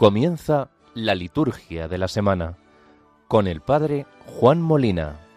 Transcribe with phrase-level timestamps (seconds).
[0.00, 2.56] Comienza la liturgia de la semana
[3.28, 5.29] con el Padre Juan Molina.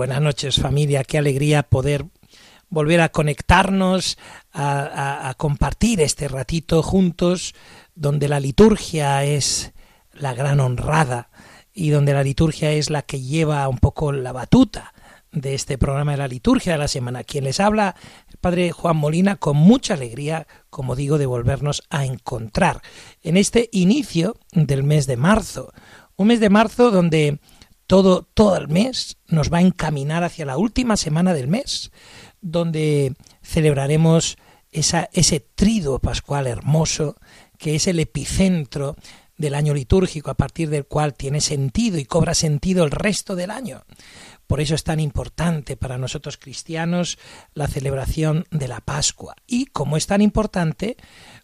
[0.00, 2.06] Buenas noches familia, qué alegría poder
[2.70, 4.16] volver a conectarnos,
[4.50, 7.54] a, compartir este ratito juntos,
[7.94, 9.74] donde la liturgia es
[10.14, 11.28] la gran honrada
[11.74, 14.94] y donde la liturgia es la que lleva un poco la batuta
[15.32, 17.22] de este programa de la liturgia de la semana.
[17.22, 17.94] Quien les habla,
[18.30, 22.80] el padre Juan Molina, con mucha alegría, como digo, de volvernos a encontrar
[23.22, 25.74] en este inicio del mes de marzo.
[26.16, 27.38] Un mes de marzo donde
[27.90, 31.90] todo, todo el mes nos va a encaminar hacia la última semana del mes,
[32.40, 34.36] donde celebraremos
[34.70, 37.16] esa, ese trido pascual hermoso,
[37.58, 38.94] que es el epicentro
[39.36, 43.50] del año litúrgico, a partir del cual tiene sentido y cobra sentido el resto del
[43.50, 43.82] año.
[44.46, 47.18] Por eso es tan importante para nosotros cristianos
[47.54, 49.34] la celebración de la Pascua.
[49.48, 50.96] Y como es tan importante,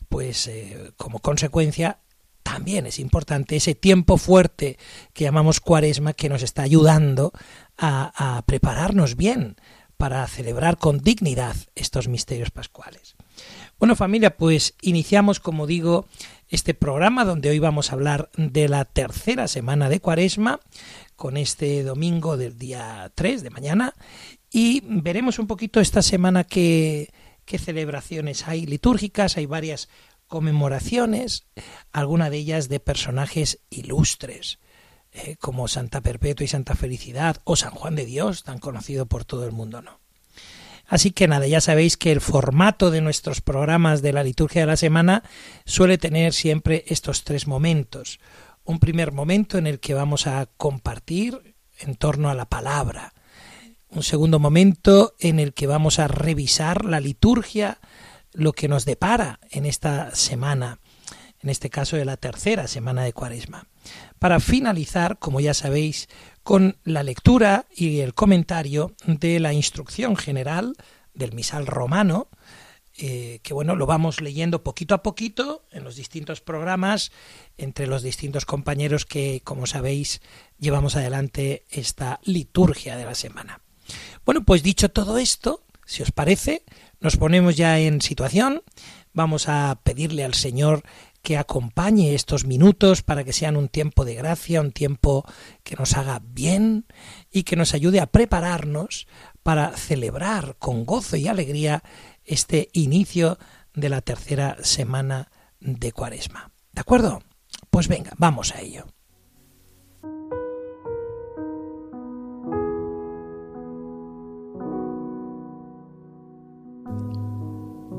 [0.08, 1.98] pues eh, como consecuencia
[2.46, 4.78] también es importante ese tiempo fuerte
[5.12, 7.32] que llamamos cuaresma que nos está ayudando
[7.76, 9.56] a, prepararnos bien
[9.96, 13.16] para celebrar con dignidad estos misterios pascuales.
[13.80, 16.06] Bueno familia, pues iniciamos, como digo,
[16.48, 20.60] este programa donde hoy vamos a hablar de la tercera semana de cuaresma
[21.16, 23.94] con este domingo del día 3 de mañana
[24.52, 27.10] y veremos un poquito esta semana qué
[27.44, 29.88] celebraciones hay litúrgicas, hay varias
[30.26, 31.46] conmemoraciones,
[31.92, 34.58] alguna de ellas de personajes ilustres,
[35.12, 39.24] eh, como Santa Perpetua y Santa Felicidad, o San Juan de Dios, tan conocido por
[39.24, 40.00] todo el mundo, ¿no?
[40.88, 44.68] Así que nada, ya sabéis que el formato de nuestros programas de la liturgia de
[44.68, 45.24] la semana
[45.64, 48.20] suele tener siempre estos tres momentos.
[48.64, 53.14] Un primer momento en el que vamos a compartir en torno a la palabra.
[53.88, 57.78] Un segundo momento en el que vamos a revisar la liturgia
[58.36, 60.78] lo que nos depara en esta semana,
[61.40, 63.66] en este caso de la tercera semana de Cuaresma.
[64.18, 66.08] Para finalizar, como ya sabéis,
[66.42, 70.76] con la lectura y el comentario de la instrucción general
[71.14, 72.28] del misal romano,
[72.98, 77.12] eh, que bueno, lo vamos leyendo poquito a poquito en los distintos programas,
[77.58, 80.22] entre los distintos compañeros que, como sabéis,
[80.58, 83.60] llevamos adelante esta liturgia de la semana.
[84.24, 86.64] Bueno, pues dicho todo esto, si os parece,
[87.00, 88.62] nos ponemos ya en situación,
[89.12, 90.82] vamos a pedirle al Señor
[91.22, 95.24] que acompañe estos minutos para que sean un tiempo de gracia, un tiempo
[95.64, 96.86] que nos haga bien
[97.32, 99.08] y que nos ayude a prepararnos
[99.42, 101.82] para celebrar con gozo y alegría
[102.24, 103.38] este inicio
[103.74, 106.52] de la tercera semana de Cuaresma.
[106.72, 107.22] ¿De acuerdo?
[107.70, 108.86] Pues venga, vamos a ello.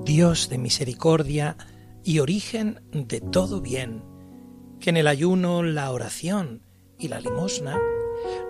[0.07, 1.57] Dios de misericordia
[2.01, 4.05] y origen de todo bien,
[4.79, 6.63] que en el ayuno, la oración
[6.97, 7.77] y la limosna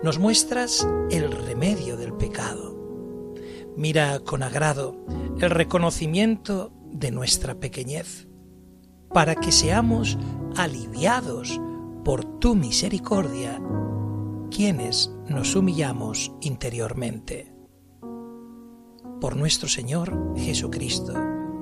[0.04, 3.34] nos muestras el remedio del pecado.
[3.76, 5.04] Mira con agrado
[5.40, 8.28] el reconocimiento de nuestra pequeñez,
[9.12, 10.16] para que seamos
[10.56, 11.60] aliviados
[12.04, 13.60] por tu misericordia,
[14.52, 17.52] quienes nos humillamos interiormente.
[19.20, 21.37] Por nuestro Señor Jesucristo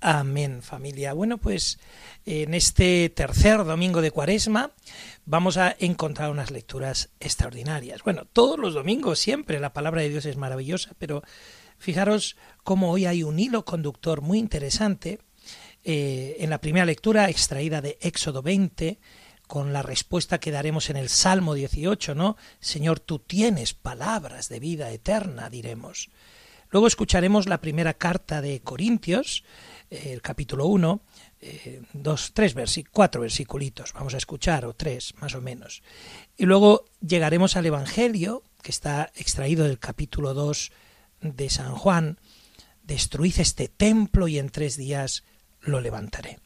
[0.00, 1.12] Amén, familia.
[1.12, 1.80] Bueno, pues
[2.24, 4.70] en este tercer domingo de Cuaresma
[5.24, 8.04] vamos a encontrar unas lecturas extraordinarias.
[8.04, 11.22] Bueno, todos los domingos siempre la palabra de Dios es maravillosa, pero
[11.78, 15.18] fijaros cómo hoy hay un hilo conductor muy interesante.
[15.82, 19.00] Eh, en la primera lectura extraída de Éxodo 20,
[19.48, 22.36] con la respuesta que daremos en el Salmo 18, ¿no?
[22.60, 26.10] Señor, tú tienes palabras de vida eterna, diremos.
[26.70, 29.44] Luego escucharemos la primera carta de Corintios,
[29.90, 31.00] eh, el capítulo 1,
[31.40, 32.54] eh, dos, tres
[32.90, 35.82] cuatro versiculitos, vamos a escuchar, o tres, más o menos.
[36.36, 40.72] Y luego llegaremos al Evangelio, que está extraído del capítulo 2
[41.22, 42.18] de San Juan,
[42.82, 45.24] destruid este templo y en tres días
[45.60, 46.38] lo levantaré.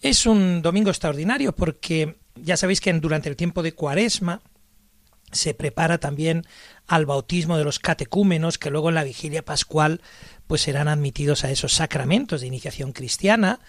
[0.00, 4.42] Es un domingo extraordinario porque ya sabéis que durante el tiempo de Cuaresma
[5.32, 6.44] se prepara también
[6.86, 10.00] al bautismo de los catecúmenos que luego en la vigilia pascual
[10.46, 13.60] pues serán admitidos a esos sacramentos de iniciación cristiana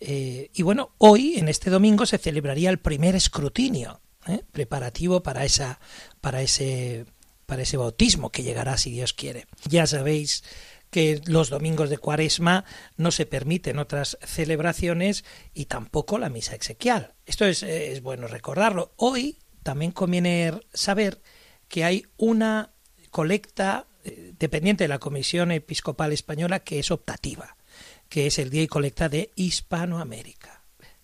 [0.00, 4.42] eh, y bueno hoy en este domingo se celebraría el primer escrutinio ¿eh?
[4.52, 5.80] preparativo para esa
[6.20, 7.06] para ese
[7.46, 10.44] para ese bautismo que llegará si Dios quiere ya sabéis
[10.90, 12.64] que los domingos de cuaresma
[12.96, 17.12] no se permiten otras celebraciones y tampoco la misa exequial.
[17.26, 18.92] Esto es, es bueno recordarlo.
[18.96, 21.20] Hoy también conviene saber
[21.68, 22.70] que hay una
[23.10, 27.56] colecta eh, dependiente de la Comisión Episcopal Española que es optativa,
[28.08, 30.62] que es el Día y Colecta de Hispanoamérica.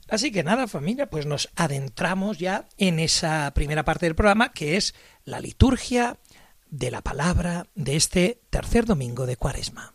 [0.09, 4.77] Así que nada, familia, pues nos adentramos ya en esa primera parte del programa que
[4.77, 6.19] es la liturgia
[6.69, 9.95] de la palabra de este tercer domingo de Cuaresma.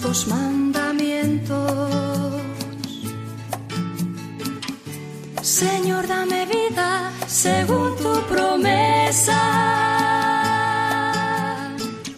[0.00, 2.40] Justos mandamientos.
[5.42, 9.36] Señor, dame vida según tu promesa.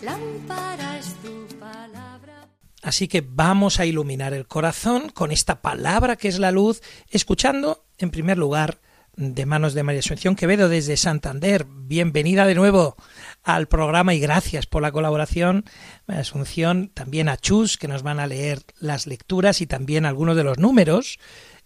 [0.03, 2.49] Lámpara tu palabra.
[2.83, 7.85] Así que vamos a iluminar el corazón con esta palabra que es la luz, escuchando
[7.99, 8.79] en primer lugar
[9.17, 11.67] de manos de María Asunción Quevedo desde Santander.
[11.69, 12.97] Bienvenida de nuevo
[13.43, 15.65] al programa y gracias por la colaboración.
[16.07, 20.37] María Asunción, también a Chus, que nos van a leer las lecturas y también algunos
[20.37, 21.19] de los números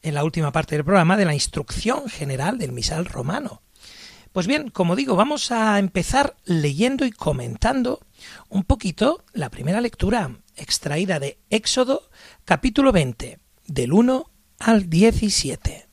[0.02, 3.62] en la última parte del programa de la instrucción general del misal romano.
[4.32, 8.00] Pues bien, como digo, vamos a empezar leyendo y comentando
[8.48, 12.10] un poquito la primera lectura extraída de Éxodo
[12.44, 15.88] capítulo 20, del 1 al 17.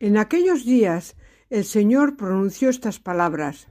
[0.00, 1.14] En aquellos días
[1.48, 3.68] el Señor pronunció estas palabras.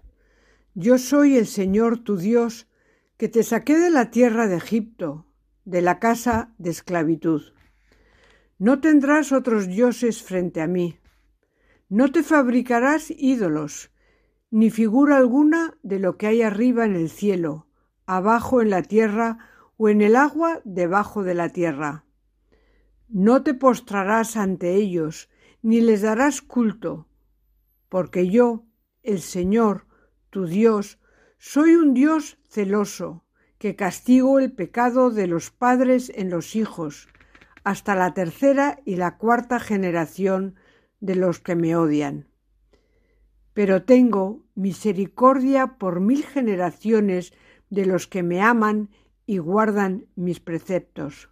[0.76, 2.68] Yo soy el Señor tu Dios,
[3.18, 5.28] que te saqué de la tierra de Egipto,
[5.66, 7.54] de la casa de esclavitud.
[8.58, 10.98] No tendrás otros dioses frente a mí.
[11.90, 13.92] No te fabricarás ídolos,
[14.50, 17.68] ni figura alguna de lo que hay arriba en el cielo,
[18.08, 19.38] abajo en la tierra
[19.78, 22.06] o en el agua debajo de la tierra.
[23.10, 25.30] No te postrarás ante ellos,
[25.62, 27.08] ni les darás culto,
[27.90, 28.66] porque yo,
[29.04, 29.86] el Señor,
[30.34, 30.98] tu Dios,
[31.38, 33.24] soy un Dios celoso,
[33.60, 37.08] que castigo el pecado de los padres en los hijos,
[37.64, 40.56] hasta la tercera y la cuarta generación
[41.02, 42.28] de los que me odian.
[43.54, 47.32] Pero tengo misericordia por mil generaciones
[47.70, 48.90] de los que me aman
[49.28, 51.30] y guardan mis preceptos.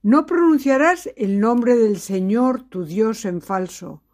[0.00, 4.04] No pronunciarás el nombre del Señor tu Dios en falso,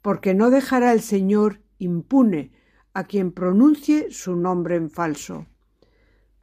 [0.00, 2.52] porque no dejará el Señor impune
[2.96, 5.44] a quien pronuncie su nombre en falso.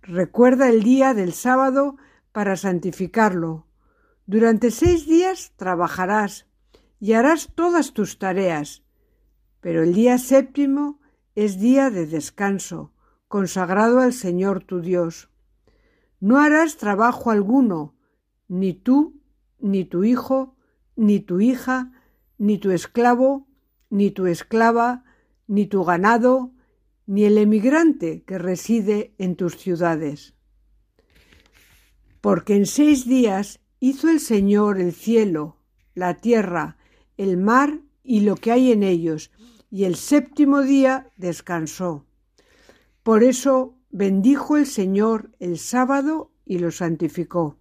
[0.04, 1.98] Recuerda el día del sábado
[2.32, 3.66] para santificarlo,
[4.28, 6.46] durante seis días trabajarás
[7.00, 8.84] y harás todas tus tareas,
[9.62, 11.00] pero el día séptimo
[11.34, 12.94] es día de descanso,
[13.28, 15.32] consagrado al Señor tu Dios.
[16.20, 17.96] No harás trabajo alguno,
[18.48, 19.20] ni tú,
[19.58, 20.56] ni tu hijo,
[20.96, 21.92] ni tu hija,
[22.38, 23.48] ni tu esclavo,
[23.90, 25.04] ni tu esclava,
[25.54, 26.52] ni tu ganado,
[27.06, 30.34] ni el emigrante que reside en tus ciudades.
[32.22, 35.58] Porque en seis días Hizo el Señor el cielo,
[35.94, 36.78] la tierra,
[37.18, 39.30] el mar y lo que hay en ellos,
[39.70, 42.06] y el séptimo día descansó.
[43.04, 47.58] Por eso bendijo el Señor el sábado y lo santificó.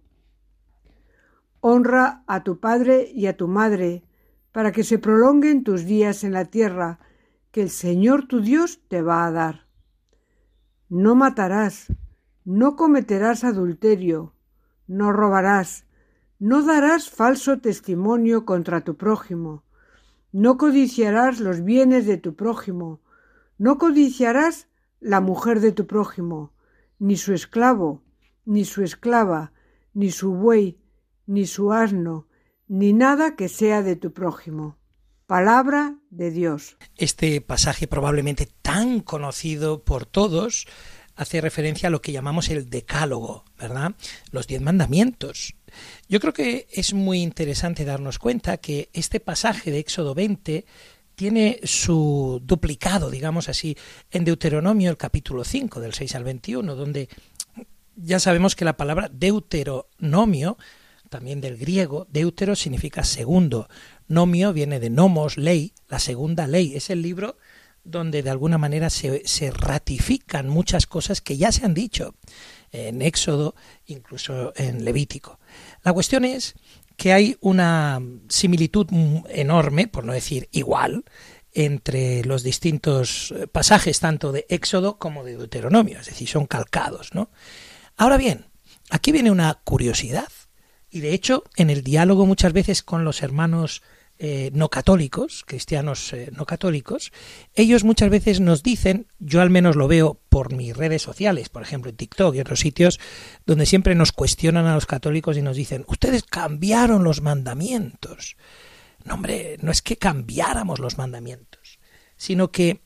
[1.59, 4.05] Honra a tu padre y a tu madre,
[4.53, 6.99] para que se prolonguen tus días en la tierra
[7.53, 9.67] que el Señor tu Dios te va a dar.
[10.89, 11.85] No matarás,
[12.43, 14.33] no cometerás adulterio,
[14.87, 15.85] no robarás,
[16.39, 19.63] no darás falso testimonio contra tu prójimo,
[20.31, 23.01] no codiciarás los bienes de tu prójimo,
[23.59, 24.67] no codiciarás
[24.99, 26.53] la mujer de tu prójimo,
[26.97, 28.01] ni su esclavo,
[28.45, 29.53] ni su esclava,
[29.93, 30.81] ni su buey,
[31.27, 32.25] ni su asno,
[32.67, 34.79] ni nada que sea de tu prójimo.
[35.33, 36.77] Palabra de Dios.
[36.95, 40.67] Este pasaje probablemente tan conocido por todos
[41.15, 43.95] hace referencia a lo que llamamos el decálogo, ¿verdad?
[44.29, 45.55] Los diez mandamientos.
[46.07, 50.65] Yo creo que es muy interesante darnos cuenta que este pasaje de Éxodo 20
[51.15, 53.75] tiene su duplicado, digamos así,
[54.11, 57.09] en Deuteronomio, el capítulo 5, del 6 al 21, donde
[57.95, 60.59] ya sabemos que la palabra deuteronomio,
[61.09, 63.67] también del griego, deutero significa segundo,
[64.07, 67.37] nomio viene de nomos, ley, la segunda ley, es el libro
[67.83, 72.15] donde de alguna manera se, se ratifican muchas cosas que ya se han dicho
[72.71, 73.55] en Éxodo,
[73.85, 75.39] incluso en Levítico.
[75.83, 76.55] La cuestión es
[76.95, 78.87] que hay una similitud
[79.29, 81.03] enorme, por no decir igual,
[81.53, 87.29] entre los distintos pasajes tanto de Éxodo como de Deuteronomio, es decir, son calcados, ¿no?
[87.95, 88.47] Ahora bien,
[88.89, 90.29] aquí viene una curiosidad,
[90.93, 93.81] y de hecho, en el diálogo muchas veces con los hermanos
[94.19, 97.11] eh, no católicos, cristianos eh, no católicos,
[97.55, 101.63] ellos muchas veces nos dicen, yo al menos lo veo por mis redes sociales, por
[101.63, 102.99] ejemplo en TikTok y otros sitios,
[103.47, 108.37] donde siempre nos cuestionan a los católicos y nos dicen, ustedes cambiaron los mandamientos.
[109.03, 111.79] No, hombre, no es que cambiáramos los mandamientos,
[112.17, 112.81] sino que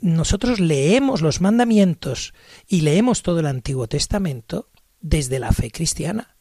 [0.00, 2.34] nosotros leemos los mandamientos
[2.66, 4.68] y leemos todo el Antiguo Testamento
[5.00, 6.34] desde la fe cristiana.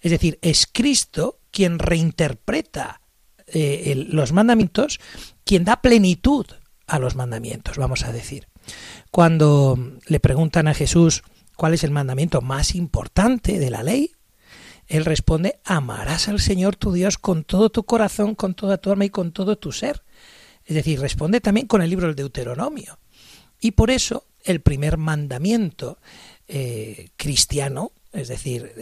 [0.00, 3.00] Es decir, es Cristo quien reinterpreta
[3.46, 5.00] eh, los mandamientos,
[5.44, 6.46] quien da plenitud
[6.86, 8.48] a los mandamientos, vamos a decir.
[9.10, 11.22] Cuando le preguntan a Jesús
[11.56, 14.12] cuál es el mandamiento más importante de la ley,
[14.86, 19.04] él responde, amarás al Señor tu Dios con todo tu corazón, con toda tu alma
[19.04, 20.02] y con todo tu ser.
[20.64, 22.98] Es decir, responde también con el libro del Deuteronomio.
[23.60, 25.98] Y por eso el primer mandamiento
[26.48, 28.72] eh, cristiano, es decir,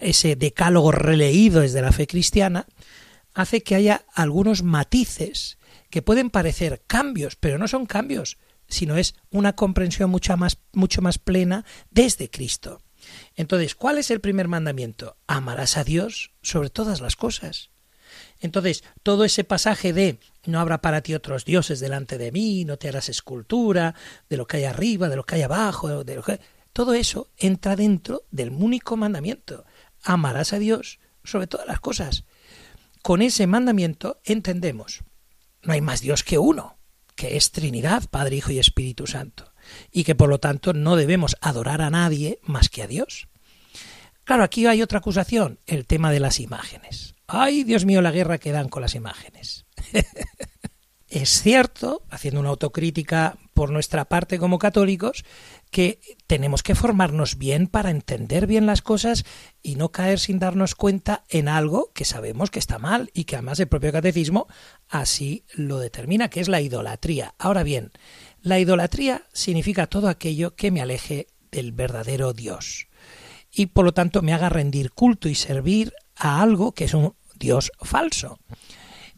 [0.00, 2.66] ese decálogo releído desde la fe cristiana,
[3.34, 5.58] hace que haya algunos matices
[5.90, 8.38] que pueden parecer cambios, pero no son cambios,
[8.68, 12.80] sino es una comprensión mucho más, mucho más plena desde Cristo.
[13.34, 15.16] Entonces, ¿cuál es el primer mandamiento?
[15.26, 17.70] Amarás a Dios sobre todas las cosas.
[18.40, 22.76] Entonces, todo ese pasaje de no habrá para ti otros dioses delante de mí, no
[22.76, 23.94] te harás escultura
[24.28, 26.40] de lo que hay arriba, de lo que hay abajo, de lo que
[26.72, 29.64] todo eso entra dentro del único mandamiento.
[30.02, 32.24] Amarás a Dios sobre todas las cosas.
[33.02, 35.04] Con ese mandamiento entendemos,
[35.62, 36.78] no hay más Dios que uno,
[37.14, 39.52] que es Trinidad, Padre, Hijo y Espíritu Santo,
[39.90, 43.28] y que por lo tanto no debemos adorar a nadie más que a Dios.
[44.24, 47.16] Claro, aquí hay otra acusación, el tema de las imágenes.
[47.26, 49.66] Ay, Dios mío, la guerra que dan con las imágenes.
[51.08, 55.24] es cierto, haciendo una autocrítica por nuestra parte como católicos,
[55.70, 59.24] que tenemos que formarnos bien para entender bien las cosas
[59.62, 63.36] y no caer sin darnos cuenta en algo que sabemos que está mal y que
[63.36, 64.46] además el propio catecismo
[64.88, 67.34] así lo determina, que es la idolatría.
[67.38, 67.92] Ahora bien,
[68.40, 72.88] la idolatría significa todo aquello que me aleje del verdadero Dios
[73.52, 77.14] y por lo tanto me haga rendir culto y servir a algo que es un
[77.34, 78.38] Dios falso.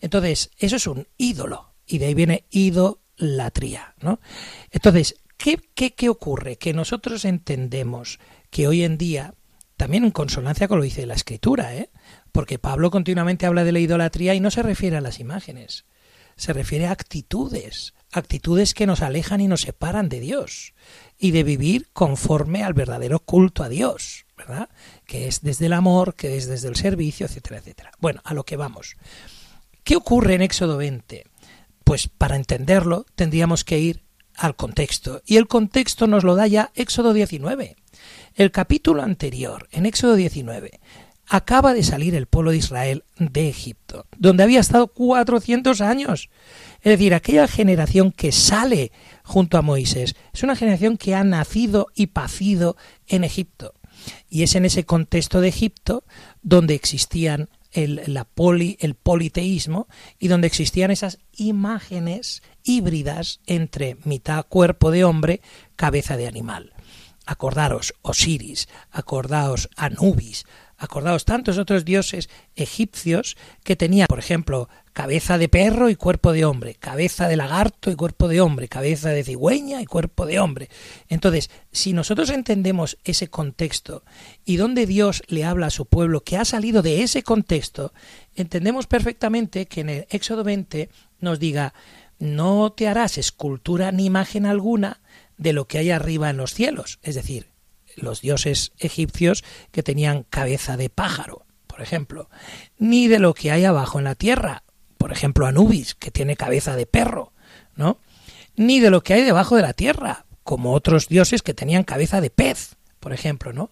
[0.01, 2.47] Entonces, eso es un ídolo, y de ahí viene
[3.19, 4.21] idolatría, ¿no?
[4.71, 6.57] Entonces, ¿qué, qué, qué ocurre?
[6.57, 8.19] Que nosotros entendemos
[8.51, 9.35] que hoy en día,
[9.77, 11.91] también en consonancia con lo dice la escritura, ¿eh?
[12.33, 15.85] porque Pablo continuamente habla de la idolatría y no se refiere a las imágenes,
[16.37, 20.75] se refiere a actitudes, actitudes que nos alejan y nos separan de Dios
[21.19, 24.69] y de vivir conforme al verdadero culto a Dios, ¿verdad?
[25.07, 27.93] Que es desde el amor, que es desde el servicio, etcétera, etcétera.
[28.01, 28.97] Bueno, a lo que vamos.
[29.85, 31.27] ¿Qué ocurre en Éxodo 20?
[31.85, 34.05] Pues para entenderlo tendríamos que ir
[34.37, 35.23] al contexto.
[35.27, 37.77] Y el contexto nos lo da ya Éxodo 19.
[38.35, 40.81] El capítulo anterior, en Éxodo 19,
[41.27, 46.31] acaba de salir el pueblo de Israel de Egipto, donde había estado 400 años.
[46.83, 51.89] Es decir, aquella generación que sale junto a Moisés es una generación que ha nacido
[51.95, 52.77] y pacido
[53.07, 53.75] en Egipto.
[54.29, 56.05] Y es en ese contexto de Egipto
[56.43, 59.89] donde existían el, la poli, el politeísmo
[60.19, 65.43] y donde existían esas imágenes híbridas entre mitad cuerpo de hombre,
[65.77, 66.73] cabeza de animal.
[67.27, 75.49] Acordaros Osiris, acordaos Anubis, acordaos tantos otros dioses egipcios que tenían, por ejemplo, cabeza de
[75.49, 79.83] perro y cuerpo de hombre, cabeza de lagarto y cuerpo de hombre, cabeza de cigüeña
[79.83, 80.71] y cuerpo de hombre.
[81.09, 84.05] Entonces, si nosotros entendemos ese contexto
[84.45, 87.93] y donde Dios le habla a su pueblo que ha salido de ese contexto,
[88.37, 91.75] entendemos perfectamente que en el Éxodo 20 nos diga,
[92.21, 95.01] no te harás escultura ni imagen alguna
[95.37, 97.51] de lo que hay arriba en los cielos, es decir,
[97.97, 102.31] los dioses egipcios que tenían cabeza de pájaro, por ejemplo,
[102.79, 104.64] ni de lo que hay abajo en la tierra,
[105.05, 107.35] por ejemplo Anubis, que tiene cabeza de perro,
[107.77, 107.99] ¿no?
[108.57, 112.23] Ni de lo que hay debajo de la tierra, como otros dioses que tenían cabeza
[112.23, 113.69] de pez, por ejemplo, ¿no?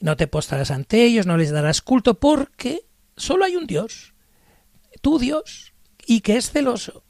[0.00, 2.86] No te postrarás ante ellos, no les darás culto, porque
[3.18, 4.14] solo hay un Dios,
[5.02, 5.74] tu Dios,
[6.06, 7.04] y que es celoso.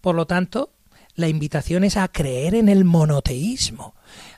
[0.00, 0.72] Por lo tanto,
[1.14, 3.94] la invitación es a creer en el monoteísmo,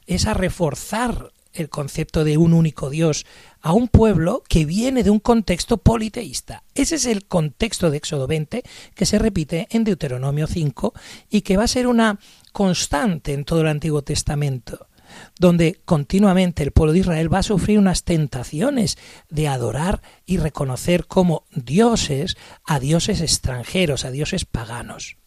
[0.08, 3.24] es a reforzar el concepto de un único Dios
[3.60, 6.64] a un pueblo que viene de un contexto politeísta.
[6.74, 8.62] Ese es el contexto de Éxodo 20
[8.94, 10.94] que se repite en Deuteronomio 5
[11.30, 12.18] y que va a ser una
[12.52, 14.88] constante en todo el Antiguo Testamento
[15.38, 18.98] donde continuamente el pueblo de Israel va a sufrir unas tentaciones
[19.30, 25.17] de adorar y reconocer como dioses a dioses extranjeros, a dioses paganos.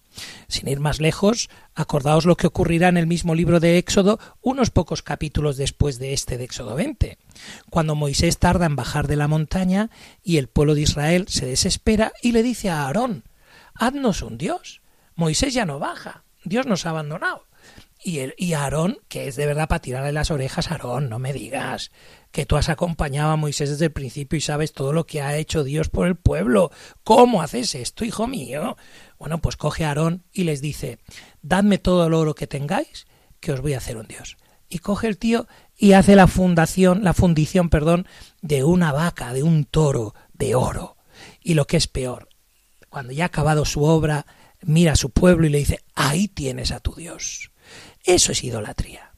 [0.48, 4.70] Sin ir más lejos, acordaos lo que ocurrirá en el mismo libro de Éxodo unos
[4.70, 7.18] pocos capítulos después de este de Éxodo 20,
[7.70, 9.89] cuando Moisés tarda en bajar de la montaña
[10.24, 13.24] y el pueblo de Israel se desespera y le dice a Aarón,
[13.74, 14.82] haznos un Dios.
[15.15, 17.46] Moisés ya no baja, Dios nos ha abandonado.
[18.03, 21.91] Y, el, Aarón, que es de verdad para tirarle las orejas, Aarón, no me digas
[22.32, 25.38] que tú has acompañado a Moisés desde el principio y sabes todo lo que ha
[25.38, 26.72] hecho Dios por el pueblo.
[27.03, 28.78] ¿Cómo haces esto, hijo mío?
[29.21, 30.97] Bueno, pues coge a Aarón y les dice,
[31.43, 33.05] dadme todo el oro que tengáis,
[33.39, 34.36] que os voy a hacer un Dios.
[34.67, 38.07] Y coge el tío y hace la fundación, la fundición, perdón,
[38.41, 40.97] de una vaca, de un toro de oro.
[41.39, 42.29] Y lo que es peor,
[42.89, 44.25] cuando ya ha acabado su obra,
[44.63, 47.51] mira a su pueblo y le dice, ahí tienes a tu Dios.
[48.03, 49.12] Eso es idolatría.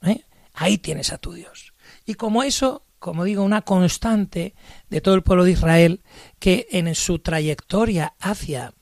[0.00, 0.24] ¿eh?
[0.54, 1.74] Ahí tienes a tu Dios.
[2.06, 4.54] Y como eso, como digo, una constante
[4.88, 6.00] de todo el pueblo de Israel
[6.38, 8.72] que en su trayectoria hacia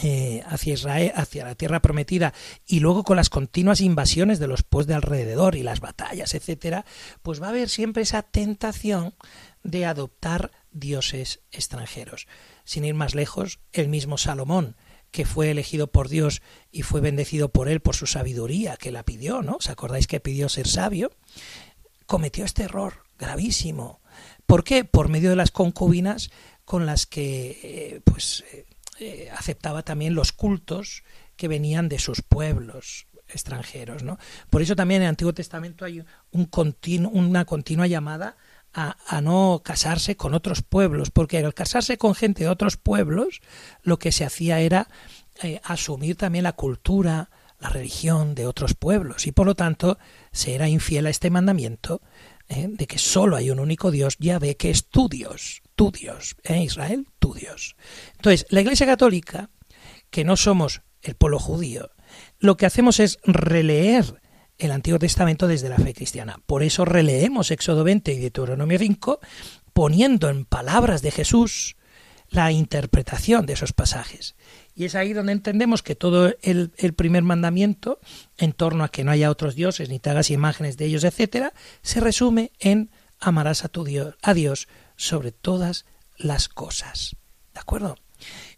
[0.00, 2.32] eh, hacia Israel, hacia la tierra prometida,
[2.66, 6.84] y luego con las continuas invasiones de los pueblos de alrededor y las batallas, etcétera,
[7.22, 9.14] pues va a haber siempre esa tentación
[9.62, 12.28] de adoptar dioses extranjeros.
[12.64, 14.76] Sin ir más lejos, el mismo Salomón,
[15.10, 19.04] que fue elegido por Dios y fue bendecido por él por su sabiduría, que la
[19.04, 19.56] pidió, ¿no?
[19.56, 21.10] ¿Os acordáis que pidió ser sabio?
[22.06, 24.00] Cometió este error gravísimo.
[24.46, 24.84] ¿Por qué?
[24.84, 26.30] Por medio de las concubinas
[26.64, 28.66] con las que eh, pues eh,
[29.00, 31.04] eh, aceptaba también los cultos
[31.36, 34.02] que venían de sus pueblos extranjeros.
[34.02, 34.18] ¿no?
[34.50, 36.48] Por eso también en el Antiguo Testamento hay un
[37.12, 38.36] una continua llamada
[38.74, 43.40] a, no casarse con otros pueblos, porque al casarse con gente de otros pueblos,
[43.82, 44.88] lo que se hacía era
[45.42, 49.98] eh, asumir también la cultura, la religión de otros pueblos, y por lo tanto
[50.30, 52.02] se era infiel a este mandamiento
[52.48, 52.68] ¿eh?
[52.68, 56.34] de que solo hay un único Dios, ya ve que es tu Dios, tu Dios,
[56.42, 56.64] ¿eh?
[56.64, 57.76] Israel, tu Dios.
[58.16, 59.48] Entonces, la Iglesia Católica,
[60.10, 61.90] que no somos el pueblo judío,
[62.40, 64.20] lo que hacemos es releer
[64.58, 66.40] el Antiguo Testamento desde la fe cristiana.
[66.46, 69.20] Por eso releemos Éxodo 20 y Deuteronomio 5,
[69.72, 71.76] poniendo en palabras de Jesús
[72.28, 74.34] la interpretación de esos pasajes.
[74.74, 78.00] Y es ahí donde entendemos que todo el, primer mandamiento,
[78.36, 81.52] en torno a que no haya otros dioses, ni te hagas imágenes de ellos, etcétera,
[81.82, 84.66] se resume en amarás a tu Dios, a Dios
[84.98, 85.86] sobre todas
[86.18, 87.16] las cosas.
[87.54, 87.96] ¿De acuerdo?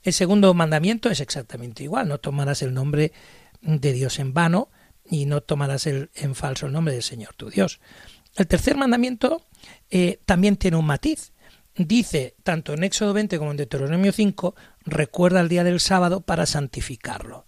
[0.03, 3.12] El segundo mandamiento es exactamente igual, no tomarás el nombre
[3.61, 4.70] de Dios en vano
[5.09, 7.79] y no tomarás el, en falso el nombre del Señor tu Dios.
[8.35, 9.46] El tercer mandamiento
[9.90, 11.33] eh, también tiene un matiz
[11.87, 16.46] dice, tanto en Éxodo 20 como en Deuteronomio 5, recuerda el día del sábado para
[16.46, 17.44] santificarlo.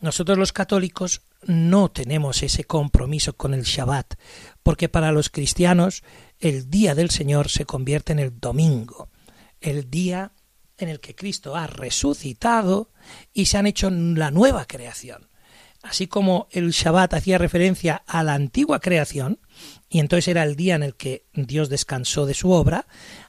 [0.00, 4.14] Nosotros los católicos no tenemos ese compromiso con el Shabbat,
[4.62, 6.02] porque para los cristianos
[6.40, 9.08] el día del Señor se convierte en el domingo,
[9.60, 10.32] el día
[10.78, 12.90] en el que Cristo ha resucitado
[13.32, 15.28] y se han hecho la nueva creación.
[15.82, 19.38] Así como el Shabbat hacía referencia a la antigua creación,
[19.88, 22.86] y entonces era el día en el que Dios descansó de su obra,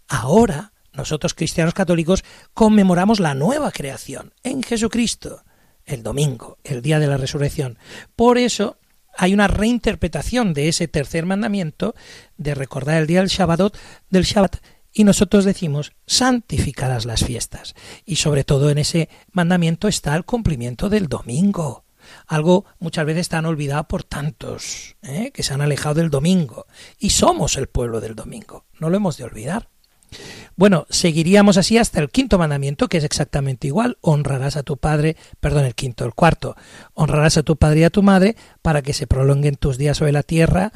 [0.08, 5.44] Ahora, nosotros cristianos católicos conmemoramos la nueva creación en Jesucristo,
[5.86, 7.78] el domingo, el día de la resurrección.
[8.16, 8.78] Por eso
[9.18, 11.96] hay una reinterpretación de ese tercer mandamiento
[12.38, 13.76] de recordar el día del Shabbat,
[14.10, 14.58] del Shabbat
[14.94, 17.76] y nosotros decimos santificarás las fiestas.
[18.06, 21.86] Y sobre todo en ese mandamiento está el cumplimiento del domingo.
[22.26, 25.32] Algo muchas veces tan olvidado por tantos ¿eh?
[25.34, 26.68] que se han alejado del domingo.
[26.98, 28.66] Y somos el pueblo del domingo.
[28.80, 29.70] No lo hemos de olvidar.
[30.56, 33.98] Bueno, seguiríamos así hasta el quinto mandamiento, que es exactamente igual.
[34.02, 36.56] Honrarás a tu padre, perdón, el quinto, el cuarto.
[36.94, 40.12] Honrarás a tu padre y a tu madre para que se prolonguen tus días sobre
[40.12, 40.72] la tierra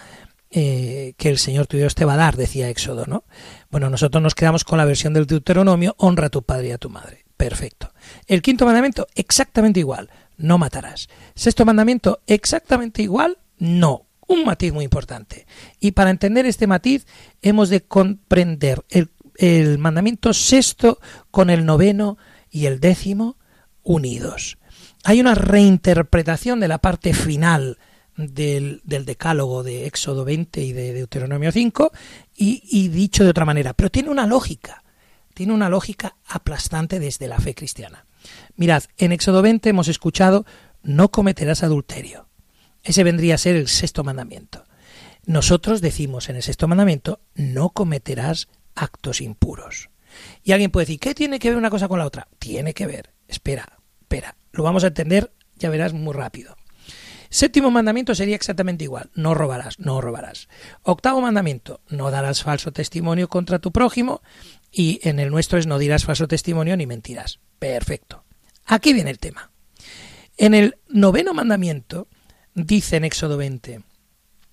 [0.53, 3.23] eh, que el Señor tu Dios te va a dar, decía Éxodo, ¿no?
[3.69, 6.77] Bueno, nosotros nos quedamos con la versión del Deuteronomio, honra a tu padre y a
[6.77, 7.23] tu madre.
[7.37, 7.93] Perfecto.
[8.27, 11.07] El quinto mandamiento, exactamente igual, no matarás.
[11.35, 14.07] Sexto mandamiento, exactamente igual, no.
[14.27, 15.47] Un matiz muy importante.
[15.79, 17.07] Y para entender este matiz
[17.41, 22.17] hemos de comprender el, el mandamiento sexto con el noveno
[22.49, 23.37] y el décimo
[23.83, 24.57] unidos.
[25.03, 27.77] Hay una reinterpretación de la parte final
[28.15, 31.91] del, del, decálogo de Éxodo 20 y de Deuteronomio 5
[32.35, 34.83] y, y, dicho de otra manera, pero tiene una lógica,
[35.33, 38.05] tiene una lógica aplastante desde la fe cristiana.
[38.55, 40.45] Mirad, en Éxodo 20 hemos escuchado
[40.83, 42.27] no cometerás adulterio.
[42.83, 44.65] Ese vendría a ser el sexto mandamiento.
[45.25, 49.89] Nosotros decimos en el sexto mandamiento no cometerás actos impuros.
[50.43, 52.27] Y alguien puede decir, ¿qué tiene que ver una cosa con la otra?
[52.39, 53.13] Tiene que ver.
[53.27, 54.35] Espera, espera.
[54.51, 56.55] Lo vamos a entender, ya verás, muy rápido.
[57.29, 59.09] Séptimo mandamiento sería exactamente igual.
[59.15, 60.49] No robarás, no robarás.
[60.83, 64.21] Octavo mandamiento, no darás falso testimonio contra tu prójimo.
[64.69, 67.39] Y en el nuestro es no dirás falso testimonio ni mentirás.
[67.57, 68.25] Perfecto.
[68.65, 69.49] Aquí viene el tema.
[70.37, 72.07] En el noveno mandamiento
[72.53, 73.81] dice en Éxodo 20,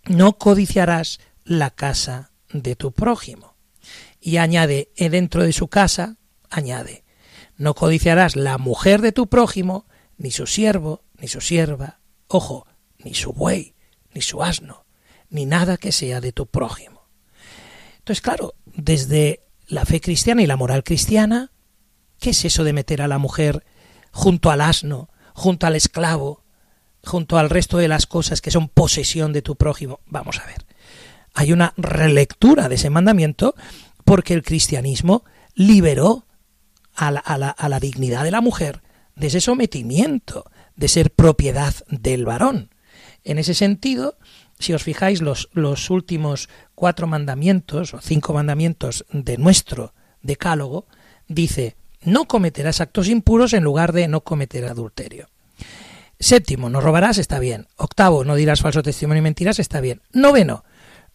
[0.07, 3.48] no codiciarás la casa de tu prójimo.
[4.21, 6.17] Y añade, dentro de su casa,
[6.51, 7.05] añade,
[7.57, 12.67] no codiciarás la mujer de tu prójimo, ni su siervo, ni su sierva, ojo,
[12.99, 13.75] ni su buey,
[14.15, 14.87] ni su asno,
[15.31, 17.09] ni nada que sea de tu prójimo.
[17.99, 21.53] Entonces, claro, desde la fe cristiana y la moral cristiana,
[22.19, 23.65] ¿qué es eso de meter a la mujer
[24.13, 26.43] junto al asno, junto al esclavo,
[27.05, 30.01] junto al resto de las cosas que son posesión de tu prójimo?
[30.07, 30.65] Vamos a ver.
[31.35, 33.55] Hay una relectura de ese mandamiento
[34.09, 35.23] porque el cristianismo
[35.55, 36.25] liberó
[36.95, 38.81] a la, a la, a la dignidad de la mujer
[39.17, 42.71] de ese sometimiento, de ser propiedad del varón.
[43.25, 44.17] En ese sentido,
[44.59, 49.93] si os fijáis, los, los últimos cuatro mandamientos o cinco mandamientos de nuestro
[50.23, 50.87] decálogo,
[51.27, 55.29] dice, no cometerás actos impuros en lugar de no cometer adulterio.
[56.19, 57.67] Séptimo, no robarás, está bien.
[57.77, 60.01] Octavo, no dirás falso testimonio y mentiras, está bien.
[60.13, 60.65] Noveno,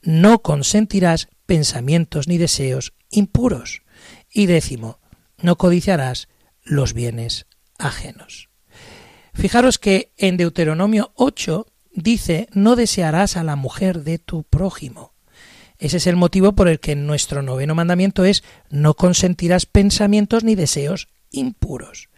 [0.04, 3.82] no consentirás pensamientos ni deseos impuros.
[4.32, 5.00] Y décimo,
[5.38, 6.28] no codiciarás
[6.64, 8.50] los bienes ajenos.
[9.34, 15.14] Fijaros que en Deuteronomio 8 dice, no desearás a la mujer de tu prójimo.
[15.78, 20.56] Ese es el motivo por el que nuestro noveno mandamiento es, no consentirás pensamientos ni
[20.56, 22.10] deseos impuros.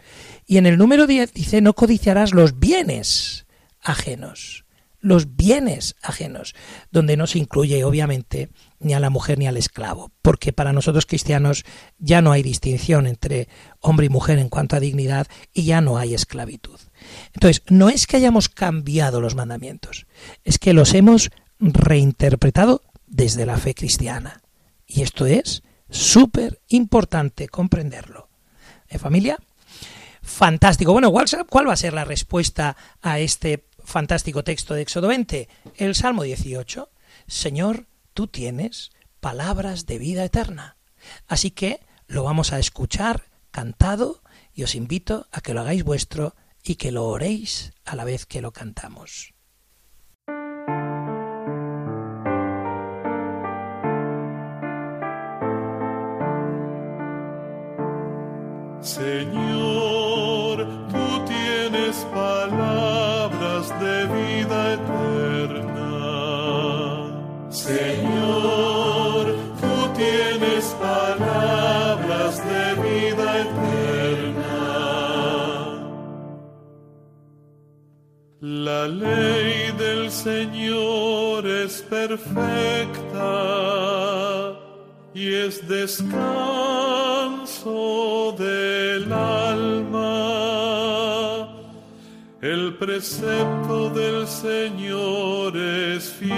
[0.46, 3.48] Y en el número 10 dice, no codiciarás los bienes
[3.82, 4.65] ajenos
[5.06, 6.56] los bienes ajenos,
[6.90, 11.06] donde no se incluye obviamente ni a la mujer ni al esclavo, porque para nosotros
[11.06, 11.64] cristianos
[12.00, 13.48] ya no hay distinción entre
[13.82, 16.80] hombre y mujer en cuanto a dignidad y ya no hay esclavitud.
[17.34, 20.08] Entonces, no es que hayamos cambiado los mandamientos,
[20.44, 24.42] es que los hemos reinterpretado desde la fe cristiana.
[24.88, 28.28] Y esto es súper importante comprenderlo.
[28.90, 29.38] ¿Eh, familia?
[30.24, 30.94] Fantástico.
[30.94, 35.96] Bueno, ¿cuál va a ser la respuesta a este fantástico texto de Éxodo 20, el
[35.96, 36.90] Salmo 18.
[37.28, 40.78] Señor, tú tienes palabras de vida eterna.
[41.28, 44.22] Así que lo vamos a escuchar cantado
[44.54, 48.26] y os invito a que lo hagáis vuestro y que lo oréis a la vez
[48.26, 49.34] que lo cantamos.
[58.82, 59.45] Señor,
[67.66, 69.26] Señor,
[69.60, 74.58] tú tienes palabras de vida eterna.
[78.40, 83.34] La ley del Señor es perfecta
[85.16, 86.16] y es descanso
[88.38, 90.15] del alma.
[92.46, 96.30] El precepto del Señor es fiel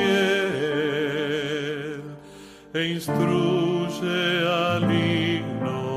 [2.74, 5.92] e instruye al ignorante.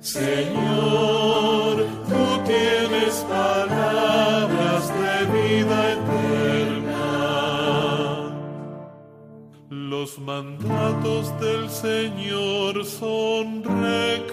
[0.00, 7.08] Señor, tú tienes palabras de vida eterna.
[9.70, 14.29] Los mandatos del Señor son rectos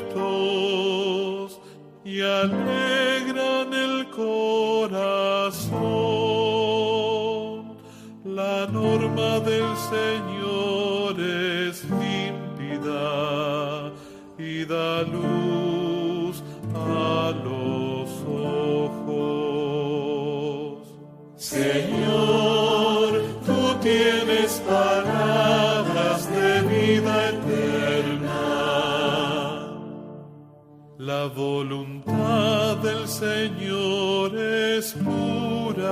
[2.08, 5.78] y alegran el corazón.
[8.24, 13.04] La norma del Señor es límpida
[14.38, 16.42] y da luz
[16.74, 18.10] a los
[18.86, 19.68] ojos.
[21.36, 28.48] Señor, tú tienes palabras de vida eterna.
[30.98, 31.97] La voluntad
[33.20, 35.84] Señor es pura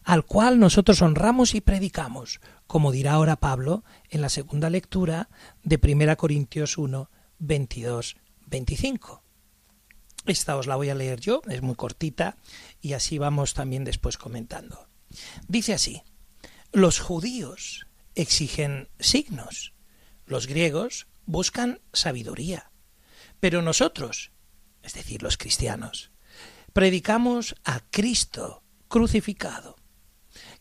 [0.03, 5.29] al cual nosotros honramos y predicamos, como dirá ahora Pablo en la segunda lectura
[5.63, 8.15] de 1 Corintios 1, 22,
[8.47, 9.23] 25.
[10.25, 12.37] Esta os la voy a leer yo, es muy cortita,
[12.81, 14.87] y así vamos también después comentando.
[15.47, 16.01] Dice así,
[16.71, 19.74] los judíos exigen signos,
[20.25, 22.71] los griegos buscan sabiduría,
[23.39, 24.31] pero nosotros,
[24.81, 26.11] es decir, los cristianos,
[26.73, 29.75] predicamos a Cristo crucificado,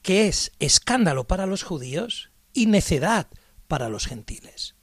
[0.02, 3.28] que es escándalo para los judíos y necedad
[3.68, 4.76] para los gentiles.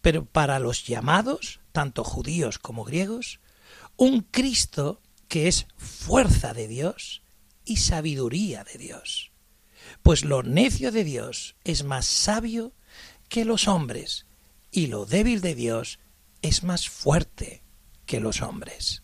[0.00, 3.40] Pero para los llamados, tanto judíos como griegos,
[3.96, 7.22] un Cristo que es fuerza de Dios
[7.64, 9.32] y sabiduría de Dios.
[10.02, 12.74] Pues lo necio de Dios es más sabio
[13.34, 14.26] que los hombres,
[14.70, 15.98] y lo débil de Dios
[16.40, 17.64] es más fuerte
[18.06, 19.02] que los hombres.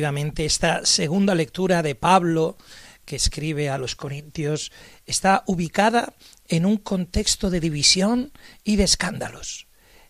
[0.00, 2.56] Esta segunda lectura de Pablo
[3.04, 4.72] que escribe a los Corintios
[5.04, 6.14] está ubicada
[6.48, 8.32] en un contexto de división
[8.64, 9.66] y de escándalos.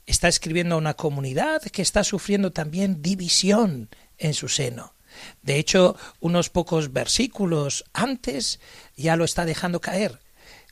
[0.07, 4.95] Está escribiendo a una comunidad que está sufriendo también división en su seno.
[5.43, 8.61] De hecho, unos pocos versículos antes
[8.97, 10.21] ya lo está dejando caer.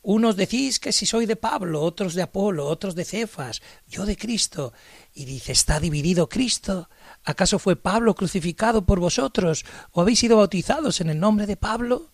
[0.02, 4.16] Unos decís que si soy de Pablo, otros de Apolo, otros de Cefas, yo de
[4.16, 4.72] Cristo.
[5.12, 6.88] Y dice, ¿está dividido Cristo?
[7.28, 9.66] ¿Acaso fue Pablo crucificado por vosotros?
[9.92, 12.10] ¿O habéis sido bautizados en el nombre de Pablo?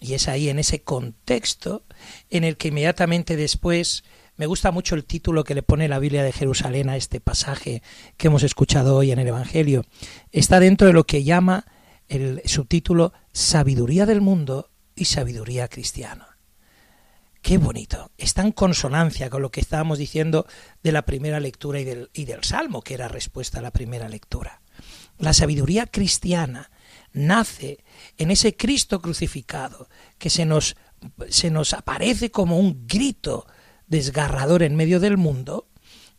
[0.00, 1.84] Y es ahí, en ese contexto,
[2.30, 4.04] en el que inmediatamente después
[4.38, 7.82] me gusta mucho el título que le pone la Biblia de Jerusalén a este pasaje
[8.16, 9.84] que hemos escuchado hoy en el Evangelio.
[10.32, 11.66] Está dentro de lo que llama
[12.08, 16.27] el subtítulo Sabiduría del mundo y sabiduría cristiana.
[17.48, 18.10] Qué bonito.
[18.18, 20.46] Está en consonancia con lo que estábamos diciendo
[20.82, 24.60] de la primera lectura y del, Salmo, que era respuesta a la primera lectura.
[25.16, 26.70] La sabiduría cristiana
[27.14, 27.82] nace
[28.18, 30.76] en ese Cristo crucificado que se nos,
[31.72, 33.46] aparece como un grito
[33.86, 35.70] desgarrador en medio del mundo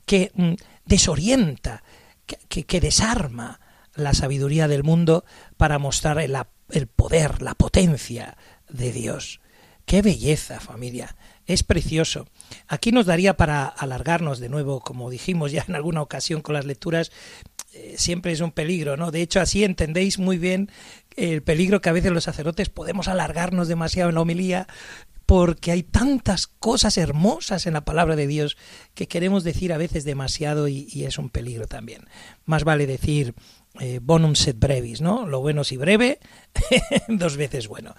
[0.08, 0.54] que mm,
[0.86, 1.84] desorienta,
[2.26, 3.60] que, desarma
[3.94, 5.26] la sabiduría del mundo
[5.58, 8.36] para mostrar el poder, la potencia
[8.68, 9.42] de Dios.
[9.90, 11.16] Qué belleza, familia.
[11.48, 12.28] Es precioso.
[12.68, 16.66] Aquí nos daría para alargarnos de nuevo, como dijimos ya en alguna ocasión con las
[16.66, 17.12] lecturas,
[17.74, 19.10] eh, siempre es un peligro, ¿no?
[19.10, 20.70] De hecho, así entendéis muy bien
[21.16, 24.68] el peligro que a veces los sacerdotes podemos alargarnos demasiado en la homilía
[25.26, 28.58] porque hay tantas cosas hermosas en la palabra de Dios
[28.94, 32.06] que queremos decir a veces demasiado y, y es un peligro también.
[32.46, 33.34] Más vale decir
[33.80, 35.28] eh, bonum set brevis, ¿no?
[35.28, 36.20] Lo bueno si breve,
[37.08, 37.96] dos veces bueno.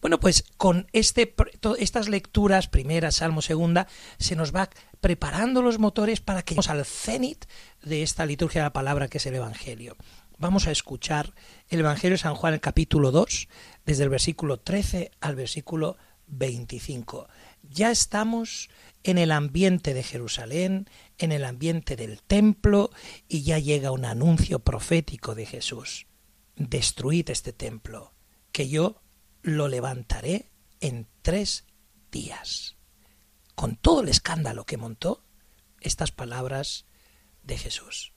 [0.00, 1.34] Bueno, pues con este,
[1.78, 3.86] estas lecturas, primera, salmo, segunda,
[4.18, 4.68] se nos va
[5.00, 7.46] preparando los motores para que lleguemos al cenit
[7.82, 9.96] de esta liturgia de la palabra que es el Evangelio.
[10.36, 11.32] Vamos a escuchar
[11.68, 13.48] el Evangelio de San Juan, el capítulo 2,
[13.86, 17.28] desde el versículo 13 al versículo 25.
[17.62, 18.68] Ya estamos
[19.04, 22.90] en el ambiente de Jerusalén, en el ambiente del templo,
[23.28, 26.06] y ya llega un anuncio profético de Jesús.
[26.56, 28.14] Destruid este templo,
[28.52, 29.02] que yo
[29.42, 30.50] lo levantaré
[30.80, 31.64] en tres
[32.10, 32.76] días.
[33.54, 35.24] Con todo el escándalo que montó,
[35.80, 36.86] estas palabras
[37.42, 38.12] de Jesús.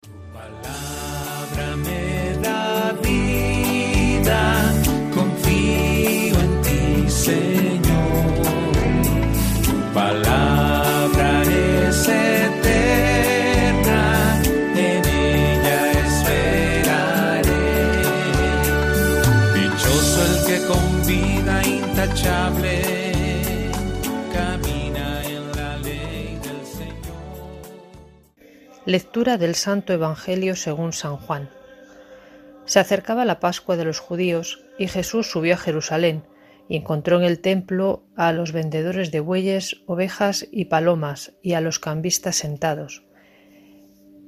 [0.00, 4.82] Tu palabra me da vida,
[5.14, 7.89] confío en ti, Señor.
[22.24, 22.50] La.
[28.86, 31.50] Lectura del Santo Evangelio según San Juan.
[32.64, 36.24] Se acercaba la Pascua de los judíos y Jesús subió a Jerusalén
[36.68, 41.60] y encontró en el templo a los vendedores de bueyes, ovejas y palomas y a
[41.60, 43.04] los cambistas sentados.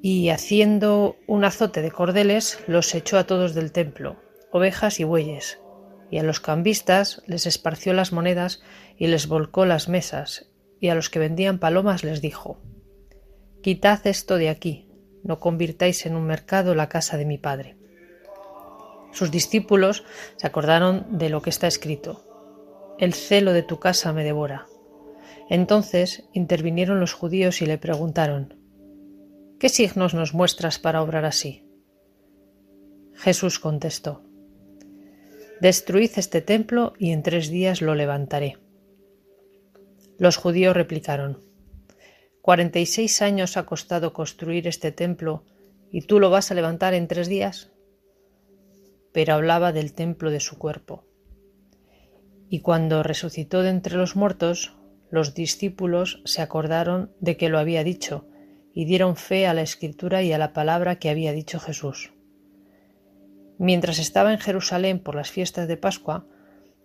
[0.02, 4.16] Y haciendo un azote de cordeles los echó a todos del templo,
[4.50, 5.61] ovejas y bueyes,
[6.12, 8.62] y a los cambistas les esparció las monedas
[8.98, 12.60] y les volcó las mesas, y a los que vendían palomas les dijo
[13.62, 14.90] Quitad esto de aquí,
[15.24, 17.78] no convirtáis en un mercado la casa de mi padre.
[19.12, 20.04] Sus discípulos
[20.36, 24.66] se acordaron de lo que está escrito El celo de tu casa me devora.
[25.48, 28.58] Entonces intervinieron los judíos y le preguntaron
[29.58, 31.66] ¿Qué signos nos muestras para obrar así?
[33.14, 34.26] Jesús contestó
[35.62, 38.58] Destruid este templo y en tres días lo levantaré.
[40.18, 41.38] Los judíos replicaron
[42.40, 45.44] Cuarenta y seis años ha costado construir este templo
[45.92, 47.70] y tú lo vas a levantar en tres días.
[49.12, 51.04] Pero hablaba del templo de su cuerpo.
[52.48, 54.76] Y cuando resucitó de entre los muertos,
[55.12, 58.26] los discípulos se acordaron de que lo había dicho
[58.74, 62.12] y dieron fe a la escritura y a la palabra que había dicho Jesús.
[63.58, 66.26] Mientras estaba en Jerusalén por las fiestas de Pascua,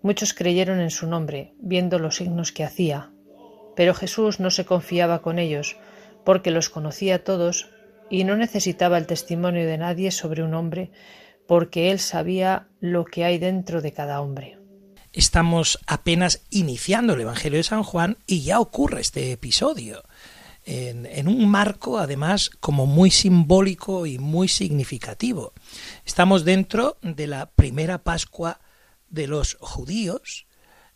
[0.01, 3.11] muchos creyeron en su nombre, viendo los signos que hacía.
[3.75, 5.77] Pero Jesús no se confiaba con ellos,
[6.23, 7.69] porque los conocía todos
[8.09, 10.91] y no necesitaba el testimonio de nadie sobre un hombre,
[11.47, 14.57] porque él sabía lo que hay dentro de cada hombre.
[15.13, 20.03] Estamos apenas iniciando el Evangelio de San Juan y ya ocurre este episodio.
[20.69, 25.53] En, un marco, además, como muy simbólico y muy significativo.
[26.05, 28.59] Estamos dentro de la primera Pascua
[29.07, 30.45] de los judíos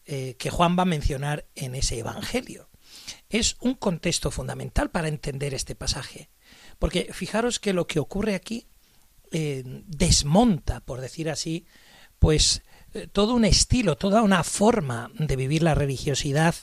[0.06, 2.70] eh, que Juan va a mencionar en ese Evangelio.
[3.30, 6.30] Es un contexto fundamental para entender este pasaje,
[6.78, 8.68] porque fijaros que lo que ocurre aquí
[9.32, 11.66] eh, desmonta, por decir así,
[12.20, 12.62] pues
[12.94, 16.56] eh, todo un estilo, toda una forma de vivir la religiosidad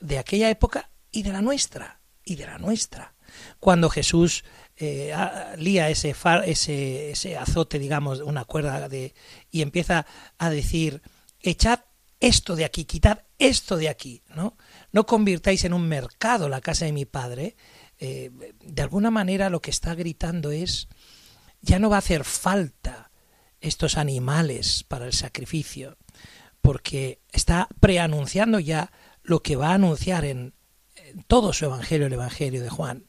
[0.00, 3.14] de aquella época y de la nuestra y de la nuestra.
[3.60, 4.44] Cuando Jesús
[4.76, 5.14] eh,
[5.56, 9.14] lía ese, far, ese, ese, azote, digamos, una cuerda de,
[9.50, 10.06] y empieza
[10.38, 11.02] a decir,
[11.40, 11.80] echad
[12.20, 14.56] esto de aquí, quitad esto de aquí, ¿no?
[14.92, 17.56] No convirtáis en un mercado la casa de mi padre.
[17.98, 18.30] Eh,
[18.60, 20.88] de alguna manera lo que está gritando es,
[21.60, 23.10] ya no va a hacer falta
[23.60, 25.96] estos animales para el sacrificio,
[26.60, 28.90] porque está preanunciando ya
[29.22, 30.54] lo que va a anunciar en,
[31.26, 33.06] todo su evangelio, el evangelio de Juan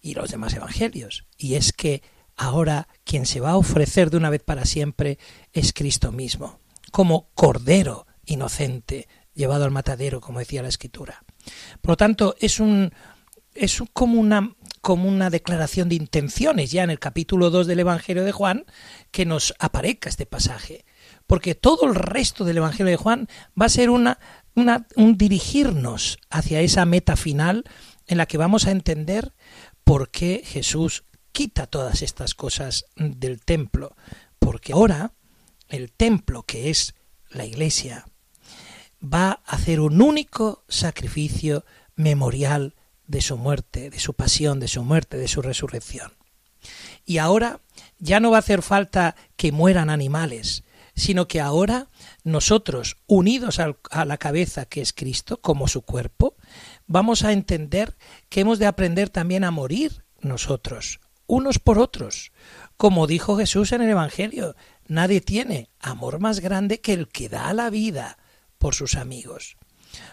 [0.00, 1.26] y los demás evangelios.
[1.36, 2.02] Y es que
[2.36, 5.18] ahora quien se va a ofrecer de una vez para siempre
[5.52, 11.24] es Cristo mismo, como Cordero inocente llevado al matadero, como decía la Escritura.
[11.80, 12.92] Por lo tanto, es un
[13.54, 18.24] es como una como una declaración de intenciones ya en el capítulo 2 del Evangelio
[18.24, 18.64] de Juan
[19.12, 20.84] que nos aparezca este pasaje,
[21.28, 23.28] porque todo el resto del Evangelio de Juan
[23.60, 24.18] va a ser una
[24.54, 27.64] un dirigirnos hacia esa meta final
[28.06, 29.32] en la que vamos a entender
[29.84, 33.96] por qué Jesús quita todas estas cosas del templo,
[34.38, 35.12] porque ahora
[35.68, 36.94] el templo, que es
[37.30, 38.06] la iglesia,
[39.02, 41.64] va a hacer un único sacrificio
[41.96, 42.74] memorial
[43.06, 46.12] de su muerte, de su pasión, de su muerte, de su resurrección.
[47.04, 47.60] Y ahora
[47.98, 50.62] ya no va a hacer falta que mueran animales,
[50.94, 51.88] sino que ahora
[52.24, 56.36] nosotros, unidos a la cabeza que es Cristo, como su cuerpo,
[56.86, 57.96] vamos a entender
[58.28, 62.32] que hemos de aprender también a morir nosotros, unos por otros.
[62.76, 67.52] Como dijo Jesús en el Evangelio, nadie tiene amor más grande que el que da
[67.54, 68.18] la vida
[68.58, 69.56] por sus amigos.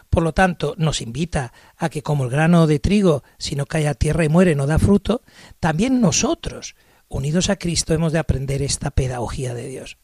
[0.09, 3.87] Por lo tanto, nos invita a que como el grano de trigo, si no cae
[3.87, 5.21] a tierra y muere, no da fruto,
[5.59, 6.75] también nosotros,
[7.07, 9.97] unidos a Cristo, hemos de aprender esta pedagogía de Dios.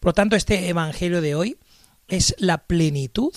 [0.00, 1.58] Por lo tanto, este Evangelio de hoy
[2.08, 3.32] es la plenitud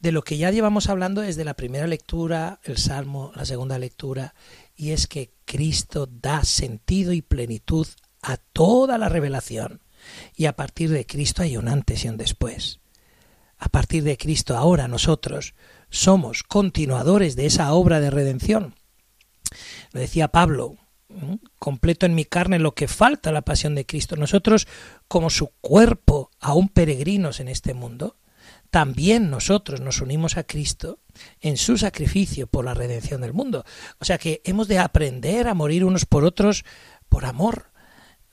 [0.00, 4.34] de lo que ya llevamos hablando desde la primera lectura, el Salmo, la segunda lectura,
[4.74, 7.86] y es que Cristo da sentido y plenitud
[8.22, 9.82] a toda la revelación.
[10.34, 12.80] Y a partir de Cristo hay un antes y un después.
[13.58, 15.54] A partir de Cristo ahora nosotros
[15.90, 18.74] somos continuadores de esa obra de redención.
[19.92, 20.78] Lo decía Pablo,
[21.58, 24.16] completo en mi carne lo que falta la pasión de Cristo.
[24.16, 24.66] Nosotros,
[25.08, 28.16] como su cuerpo, aún peregrinos en este mundo,
[28.70, 31.00] también nosotros nos unimos a Cristo
[31.40, 33.64] en su sacrificio por la redención del mundo.
[33.98, 36.64] O sea que hemos de aprender a morir unos por otros
[37.08, 37.70] por amor.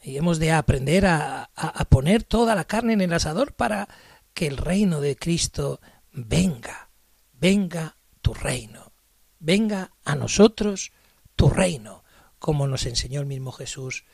[0.03, 3.89] Y hemos de aprender a, a, poner toda la carne en el asador para
[4.33, 5.81] que el reino de Cristo
[6.13, 6.89] venga.
[7.33, 8.93] Venga tu reino.
[9.39, 10.91] Venga a nosotros
[11.35, 12.03] tu reino,
[12.47, 14.05] como nos enseñó el mismo Jesús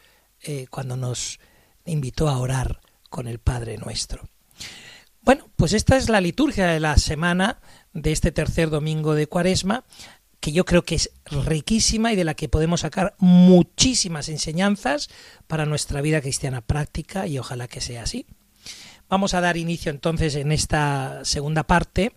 [0.41, 1.39] eh, cuando nos
[1.85, 2.81] invitó a orar
[3.11, 4.27] con el Padre nuestro.
[5.21, 7.61] Bueno, pues esta es la liturgia de la semana
[7.93, 9.83] de este tercer domingo de Cuaresma,
[10.39, 15.11] que yo creo que es riquísima y de la que podemos sacar muchísimas enseñanzas
[15.45, 18.25] para nuestra vida cristiana práctica y ojalá que sea así.
[19.09, 22.15] Vamos a dar inicio entonces en esta segunda parte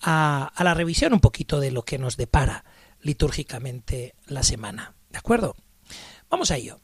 [0.00, 2.64] a, a la revisión un poquito de lo que nos depara
[3.02, 4.94] litúrgicamente la semana.
[5.10, 5.54] ¿De acuerdo?
[6.28, 6.80] Vamos a ello.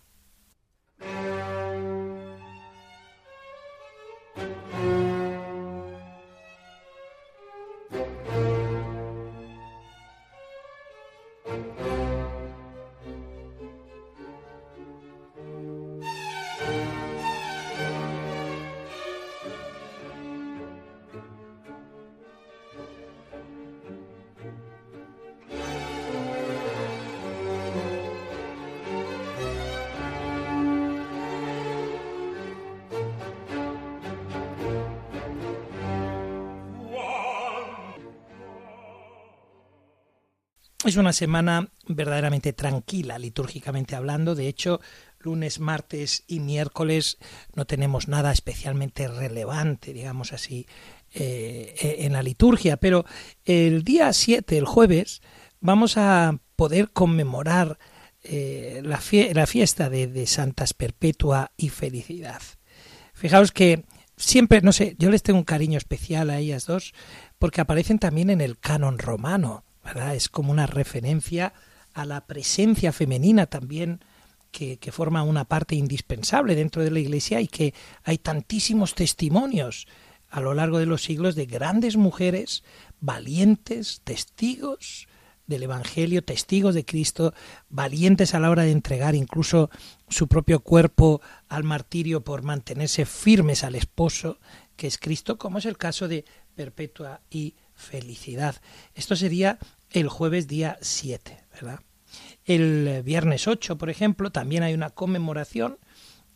[40.95, 44.37] Es una semana verdaderamente tranquila, litúrgicamente hablando.
[44.37, 44.81] De hecho,
[45.19, 47.19] lunes, martes y miércoles
[47.57, 50.69] no tenemos nada especialmente relevante, digamos así,
[51.13, 52.77] eh, en la liturgia.
[52.77, 53.07] Pero
[53.45, 55.21] el día 7, el jueves,
[55.59, 57.77] vamos a poder conmemorar
[58.23, 59.01] eh, la,
[59.33, 62.41] la, fiesta de, de Santas Perpetua y Felicidad.
[63.15, 63.85] Fijaos que
[64.17, 66.95] siempre, no sé, yo les tengo un cariño especial a ellas dos
[67.41, 69.65] porque aparecen también en el canon romano
[70.15, 71.53] es como una referencia
[71.93, 74.01] a la presencia femenina también
[74.51, 77.75] que, que, forma una parte indispensable dentro de la Iglesia y que
[78.05, 79.87] hay tantísimos testimonios
[80.31, 82.65] a lo largo de los siglos de grandes mujeres
[83.01, 85.07] valientes, testigos
[85.47, 87.35] del Evangelio, testigos de Cristo,
[87.69, 89.71] valientes a la hora de entregar incluso
[90.09, 94.39] su propio cuerpo al martirio por mantenerse firmes al esposo,
[94.77, 96.25] que es Cristo, como es el caso de
[96.55, 97.55] Perpetua y
[97.85, 98.57] felicidad.
[98.95, 99.59] Esto sería
[99.91, 101.81] el jueves día 7, ¿verdad?
[102.45, 105.79] El viernes 8, por ejemplo, también hay una conmemoración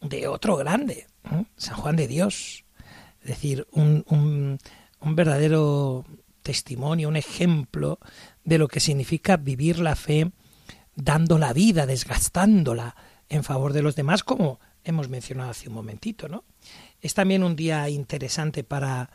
[0.01, 1.07] de otro grande,
[1.57, 2.65] San Juan de Dios.
[3.23, 4.59] Es decir, un, un,
[5.01, 6.05] un verdadero
[6.43, 7.99] testimonio, un ejemplo
[8.45, 10.31] de lo que significa vivir la fe
[10.95, 12.97] dando la vida, desgastándola
[13.29, 16.45] en favor de los demás, como hemos mencionado hace un momentito, ¿no?
[17.01, 19.11] Es también un día interesante para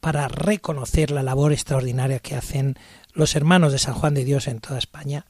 [0.00, 2.76] para reconocer la labor extraordinaria que hacen
[3.12, 5.26] los hermanos de San Juan de Dios en toda España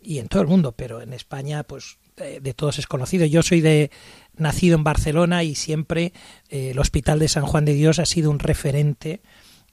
[0.00, 3.26] y en todo el mundo, pero en España pues de, todos es conocido.
[3.26, 3.90] Yo soy de
[4.36, 6.12] nacido en Barcelona y siempre
[6.48, 9.20] eh, el Hospital de San Juan de Dios ha sido un referente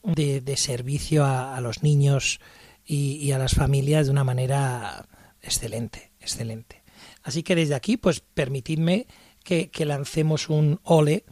[0.03, 2.39] de, servicio a, los niños
[2.86, 5.07] y, a las familias de una manera
[5.41, 6.84] excelente, excelente.
[7.24, 9.07] Así que desde aquí, pues permitidme
[9.43, 11.26] que, lancemos un ole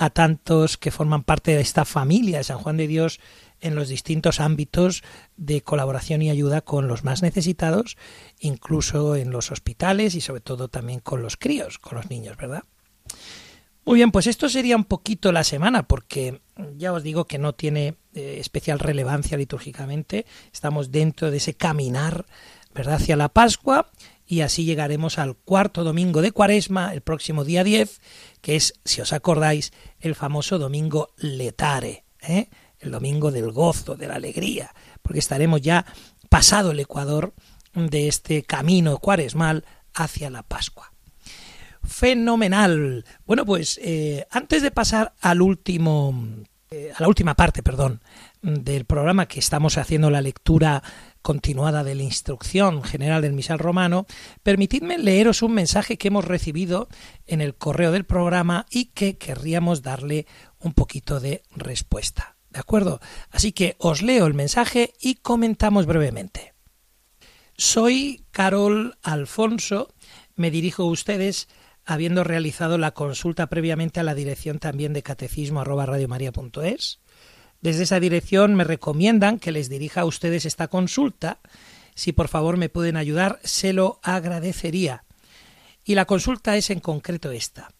[0.00, 3.20] a tantos que forman parte de esta familia de San Juan de Dios
[3.60, 5.04] en los distintos ámbitos
[5.36, 7.98] de colaboración y ayuda con los más necesitados,
[8.38, 12.64] incluso en los hospitales y sobre todo también con los críos, con los niños, ¿verdad?
[13.84, 16.40] Muy bien, pues esto sería un poquito la semana, porque
[16.78, 20.24] ya os digo que no tiene eh, especial relevancia litúrgicamente.
[20.50, 22.24] Estamos dentro de ese caminar,
[22.72, 23.90] ¿verdad?, hacia la Pascua
[24.30, 28.00] y así llegaremos al cuarto domingo de Cuaresma, el próximo día 10,
[28.40, 32.48] que es, si os acordáis, el famoso domingo letare, ¿eh?
[32.78, 34.72] el domingo del gozo, de la alegría,
[35.02, 35.84] porque estaremos ya
[36.28, 37.34] pasado el Ecuador
[37.74, 39.64] de este camino cuaresmal
[39.94, 40.92] hacia la Pascua.
[41.82, 43.04] Fenomenal.
[43.26, 46.14] Bueno, pues eh, antes de pasar al último,
[46.70, 48.00] eh, a la última parte, perdón,
[48.42, 50.84] del programa que estamos haciendo la lectura
[51.22, 54.06] continuada de la instrucción general del misal romano,
[54.42, 56.88] permitidme leeros un mensaje que hemos recibido
[57.26, 60.26] en el correo del programa y que querríamos darle
[60.58, 62.36] un poquito de respuesta.
[62.50, 63.00] ¿De acuerdo?
[63.30, 66.54] Así que os leo el mensaje y comentamos brevemente.
[67.56, 69.94] Soy Carol Alfonso,
[70.34, 71.48] me dirijo a ustedes
[71.84, 77.00] habiendo realizado la consulta previamente a la dirección también de catecismo arroba radiomaria.es.
[77.60, 81.40] Desde esa dirección me recomiendan que les dirija a ustedes esta consulta.
[81.94, 85.04] Si por favor me pueden ayudar, se lo agradecería.
[85.84, 87.72] Y la consulta es en concreto esta.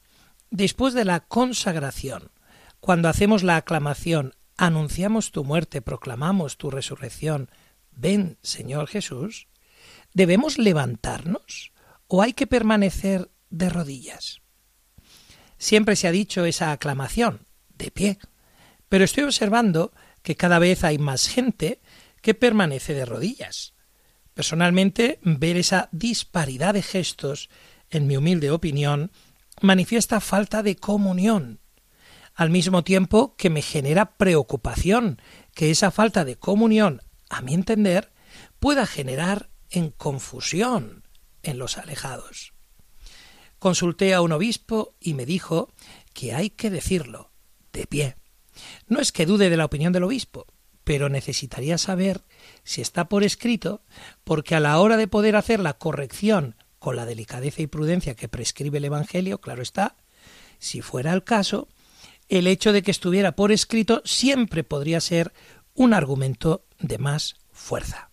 [0.51, 2.31] Después de la consagración,
[2.81, 7.51] cuando hacemos la aclamación, anunciamos tu muerte, proclamamos tu resurrección,
[7.93, 9.47] ven Señor Jesús,
[10.12, 11.72] ¿debemos levantarnos
[12.09, 14.41] o hay que permanecer de rodillas?
[15.57, 18.18] Siempre se ha dicho esa aclamación, de pie,
[18.91, 21.80] pero estoy observando que cada vez hay más gente
[22.20, 23.72] que permanece de rodillas.
[24.34, 27.49] Personalmente, ver esa disparidad de gestos,
[27.88, 29.12] en mi humilde opinión,
[29.62, 31.61] manifiesta falta de comunión,
[32.34, 35.22] al mismo tiempo que me genera preocupación
[35.55, 38.12] que esa falta de comunión, a mi entender,
[38.59, 41.05] pueda generar en confusión
[41.45, 42.55] en los alejados.
[43.61, 45.72] Consulté a un obispo y me dijo
[46.12, 47.30] que hay que decirlo,
[47.72, 48.19] de pie.
[48.86, 50.46] No es que dude de la opinión del obispo,
[50.84, 52.22] pero necesitaría saber
[52.64, 53.82] si está por escrito,
[54.24, 58.28] porque a la hora de poder hacer la corrección con la delicadeza y prudencia que
[58.28, 59.96] prescribe el Evangelio, claro está,
[60.58, 61.68] si fuera el caso,
[62.28, 65.32] el hecho de que estuviera por escrito siempre podría ser
[65.74, 68.11] un argumento de más fuerza.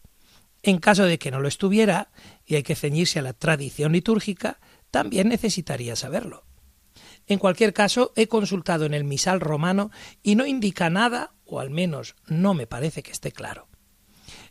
[0.63, 2.09] En caso de que no lo estuviera,
[2.45, 4.59] y hay que ceñirse a la tradición litúrgica,
[4.91, 6.46] también necesitaría saberlo.
[7.27, 9.91] En cualquier caso, he consultado en el misal romano
[10.23, 13.67] y no indica nada, o al menos no me parece que esté claro.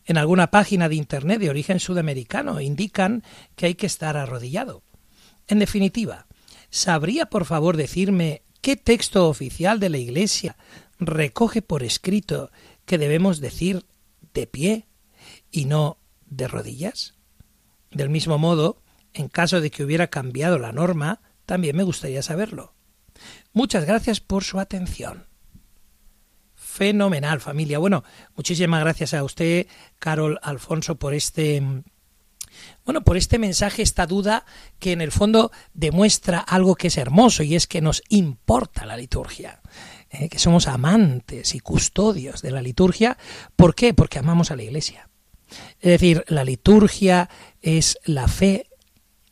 [0.04, 3.24] En alguna página de Internet de origen sudamericano indican
[3.56, 4.82] que hay que estar arrodillado.
[5.48, 6.26] En definitiva,
[6.70, 10.56] ¿sabría por favor decirme qué texto oficial de la Iglesia
[10.98, 12.50] recoge por escrito
[12.84, 13.86] que debemos decir
[14.34, 14.86] de pie
[15.50, 17.14] y no de rodillas?
[17.90, 22.74] Del mismo modo, en caso de que hubiera cambiado la norma, también me gustaría saberlo.
[23.52, 25.26] Muchas gracias por su atención.
[26.54, 27.78] Fenomenal, familia.
[27.78, 29.66] Bueno, muchísimas gracias a usted,
[29.98, 31.62] Carol Alfonso, por este
[32.84, 34.44] bueno, por este mensaje, esta duda
[34.78, 38.96] que en el fondo demuestra algo que es hermoso y es que nos importa la
[38.96, 39.60] liturgia,
[40.10, 40.28] ¿eh?
[40.28, 43.18] que somos amantes y custodios de la liturgia.
[43.56, 43.92] ¿Por qué?
[43.94, 45.08] Porque amamos a la Iglesia.
[45.80, 47.28] Es decir, la liturgia
[47.60, 48.65] es la fe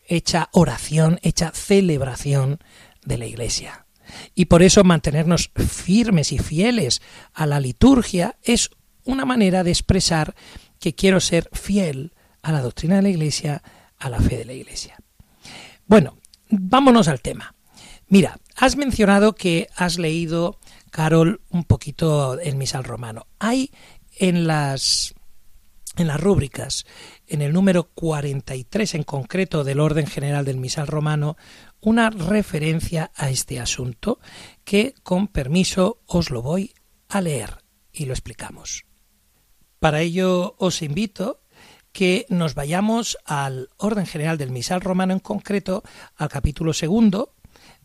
[0.07, 2.59] hecha oración, hecha celebración
[3.05, 3.87] de la Iglesia.
[4.35, 7.03] Y por eso mantenernos firmes y fieles
[7.33, 8.71] a la liturgia es
[9.05, 10.35] una manera de expresar
[10.79, 13.63] que quiero ser fiel a la doctrina de la Iglesia,
[13.99, 14.97] a la fe de la Iglesia.
[15.87, 16.19] Bueno,
[16.51, 17.55] vámonos al tema.
[18.09, 20.59] Mira, has mencionado que has leído,
[20.91, 23.27] Carol, un poquito el misal romano.
[23.39, 23.71] Hay
[24.19, 25.15] en las
[25.97, 26.87] en las rúbricas,
[27.35, 31.37] en el número 43 en concreto del orden general del misal romano,
[31.81, 34.21] una referencia a este asunto
[34.65, 36.73] que, con permiso, os lo voy
[37.09, 37.59] a leer
[37.93, 38.87] y lo explicamos.
[39.81, 41.43] Para ello os invito
[41.93, 45.83] que nos vayamos al orden general del misal romano en concreto,
[46.17, 47.35] al capítulo segundo,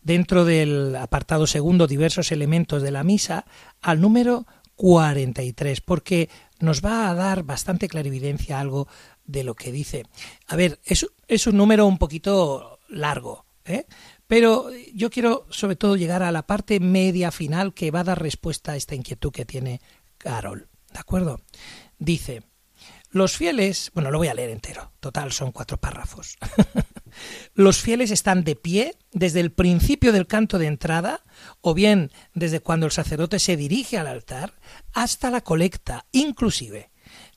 [0.01, 3.45] dentro del apartado segundo, diversos elementos de la misa,
[3.81, 4.45] al número
[4.79, 6.29] 43, porque
[6.61, 8.87] nos va a dar bastante clarividencia algo
[9.29, 10.05] de lo que dice.
[10.47, 13.85] A ver, es, es un número un poquito largo, ¿eh?
[14.27, 18.21] pero yo quiero sobre todo llegar a la parte media final que va a dar
[18.21, 19.81] respuesta a esta inquietud que tiene
[20.17, 20.67] Carol.
[20.91, 21.41] ¿De acuerdo?
[21.99, 22.43] Dice,
[23.11, 26.37] los fieles, bueno, lo voy a leer entero, total son cuatro párrafos.
[27.55, 31.23] Los fieles están de pie desde el principio del canto de entrada,
[31.61, 34.53] o bien desde cuando el sacerdote se dirige al altar,
[34.93, 36.91] hasta la colecta, inclusive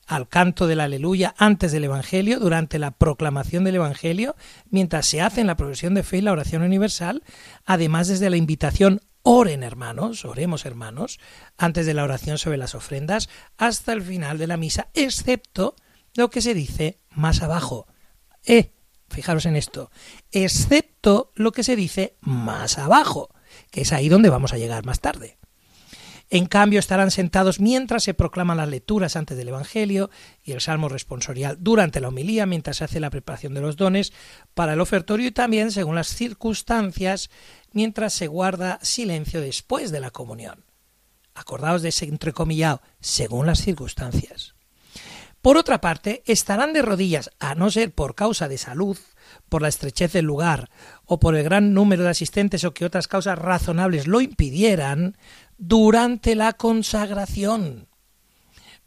[0.07, 4.35] al canto del aleluya antes del Evangelio, durante la proclamación del Evangelio,
[4.69, 7.23] mientras se hace en la profesión de fe y la oración universal,
[7.65, 11.19] además desde la invitación oren hermanos, oremos hermanos,
[11.57, 15.75] antes de la oración sobre las ofrendas, hasta el final de la misa, excepto
[16.13, 17.87] lo que se dice más abajo.
[18.45, 18.73] Eh,
[19.09, 19.89] fijaros en esto,
[20.31, 23.29] excepto lo que se dice más abajo,
[23.71, 25.37] que es ahí donde vamos a llegar más tarde.
[26.29, 30.09] En cambio, estarán sentados mientras se proclaman las lecturas antes del Evangelio
[30.43, 34.13] y el Salmo responsorial durante la homilía, mientras se hace la preparación de los dones
[34.53, 37.29] para el ofertorio y también, según las circunstancias,
[37.71, 40.65] mientras se guarda silencio después de la comunión.
[41.35, 44.55] Acordaos de ese entrecomillado, según las circunstancias.
[45.43, 48.97] Por otra parte, estarán de rodillas, a no ser por causa de salud,
[49.49, 50.69] por la estrechez del lugar
[51.05, 55.17] o por el gran número de asistentes o que otras causas razonables lo impidieran,
[55.67, 57.87] durante la consagración.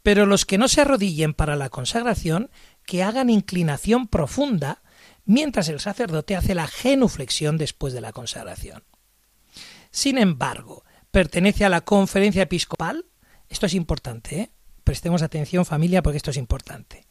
[0.03, 2.51] Pero los que no se arrodillen para la consagración,
[2.85, 4.83] que hagan inclinación profunda
[5.25, 8.83] mientras el sacerdote hace la genuflexión después de la consagración.
[9.91, 13.05] Sin embargo, pertenece a la conferencia episcopal,
[13.49, 14.51] esto es importante, ¿eh?
[14.83, 17.07] prestemos atención familia porque esto es importante,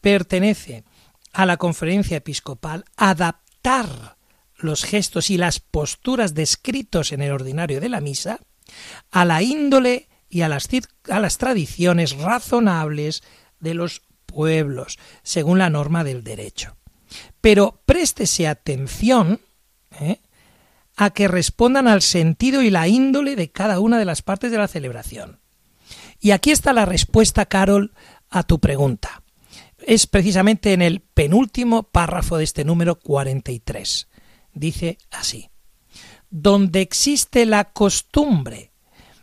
[0.00, 0.84] pertenece
[1.32, 4.16] a la conferencia episcopal adaptar
[4.56, 8.40] los gestos y las posturas descritos en el ordinario de la misa
[9.10, 10.68] a la índole y a las,
[11.08, 13.22] a las tradiciones razonables
[13.60, 16.76] de los pueblos, según la norma del derecho.
[17.40, 19.40] Pero préstese atención
[20.00, 20.20] ¿eh?
[20.96, 24.58] a que respondan al sentido y la índole de cada una de las partes de
[24.58, 25.40] la celebración.
[26.20, 27.92] Y aquí está la respuesta, Carol,
[28.30, 29.22] a tu pregunta.
[29.78, 34.08] Es precisamente en el penúltimo párrafo de este número 43.
[34.54, 35.50] Dice así
[36.34, 38.72] donde existe la costumbre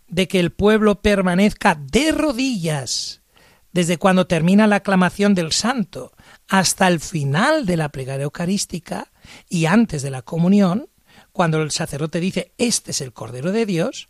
[0.08, 3.22] de que el pueblo permanezca de rodillas
[3.74, 6.14] desde cuando termina la aclamación del santo
[6.48, 9.12] hasta el final de la plegaria eucarística
[9.50, 10.88] y antes de la comunión,
[11.34, 14.08] cuando el sacerdote dice este es el Cordero de Dios,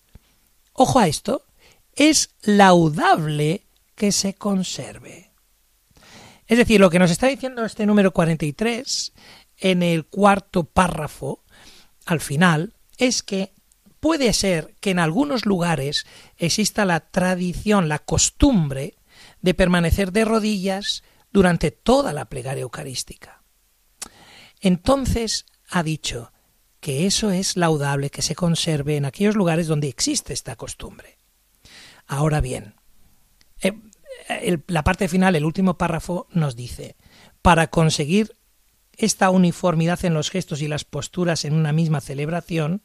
[0.74, 1.48] ojo a esto,
[1.96, 5.32] es laudable que se conserve.
[6.46, 9.12] Es decir, lo que nos está diciendo este número 43
[9.58, 11.44] en el cuarto párrafo,
[12.06, 13.52] al final, es que
[14.00, 16.06] puede ser que en algunos lugares
[16.38, 18.96] exista la tradición, la costumbre
[19.42, 23.42] de permanecer de rodillas durante toda la plegaria eucarística.
[24.60, 26.32] Entonces ha dicho
[26.80, 31.18] que eso es laudable que se conserve en aquellos lugares donde existe esta costumbre.
[32.06, 32.76] Ahora bien,
[33.64, 36.96] eh, la parte final, el último párrafo, nos dice,
[37.42, 38.36] para conseguir
[38.94, 42.84] esta uniformidad en los gestos y las posturas en una misma celebración,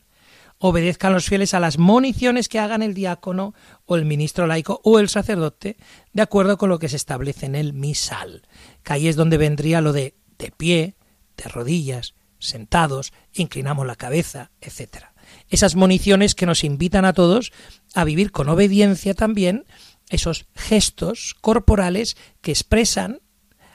[0.59, 3.55] obedezcan los fieles a las moniciones que hagan el diácono
[3.85, 5.77] o el ministro laico o el sacerdote,
[6.13, 8.43] de acuerdo con lo que se establece en el misal,
[8.83, 10.97] que ahí es donde vendría lo de de pie,
[11.37, 15.07] de rodillas, sentados, inclinamos la cabeza, etc.
[15.49, 17.53] Esas moniciones que nos invitan a todos
[17.95, 19.65] a vivir con obediencia también
[20.09, 23.21] esos gestos corporales que expresan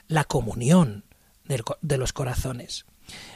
[0.07, 1.05] la comunión
[1.82, 2.86] de los corazones.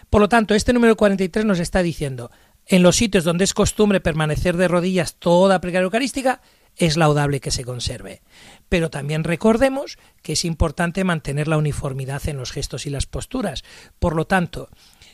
[0.09, 2.31] Por lo tanto, este número 43 nos está diciendo,
[2.67, 6.41] en los sitios donde es costumbre permanecer de rodillas toda plegaria eucarística,
[6.75, 8.21] es laudable que se conserve.
[8.69, 13.63] Pero también recordemos que es importante mantener la uniformidad en los gestos y las posturas.
[13.99, 14.69] Por lo tanto,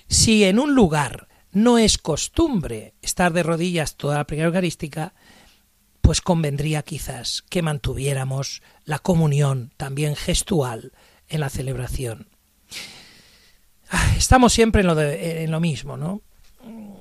[0.07, 5.13] si en un lugar no es costumbre estar de rodillas toda la plegaria eucarística,
[6.01, 10.93] pues convendría quizás que mantuviéramos la comunión también gestual
[11.27, 12.27] en la celebración.
[13.89, 16.21] Ah, estamos siempre en lo, en lo mismo, ¿no?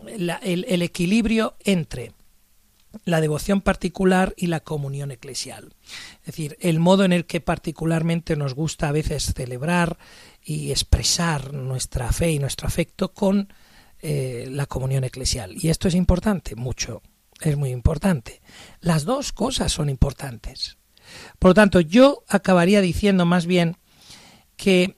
[0.06, 2.12] El, equilibrio entre
[3.04, 5.74] la devoción particular y la comunión eclesial.
[6.20, 9.98] Es decir, el modo en el que particularmente nos gusta a veces celebrar
[10.42, 13.52] y expresar nuestra fe y nuestro afecto con
[14.00, 15.54] eh, la comunión eclesial.
[15.60, 17.02] Y esto es importante, mucho,
[17.40, 18.42] es muy importante.
[18.80, 20.78] Las dos cosas son importantes.
[21.38, 23.76] Por lo tanto, yo acabaría diciendo más bien
[24.56, 24.96] que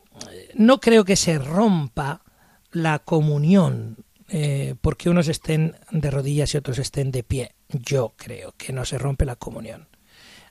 [0.54, 2.22] no creo que se rompa
[2.70, 4.04] la comunión
[4.34, 7.54] eh, porque unos estén de rodillas y otros estén de pie.
[7.68, 9.88] Yo creo que no se rompe la comunión.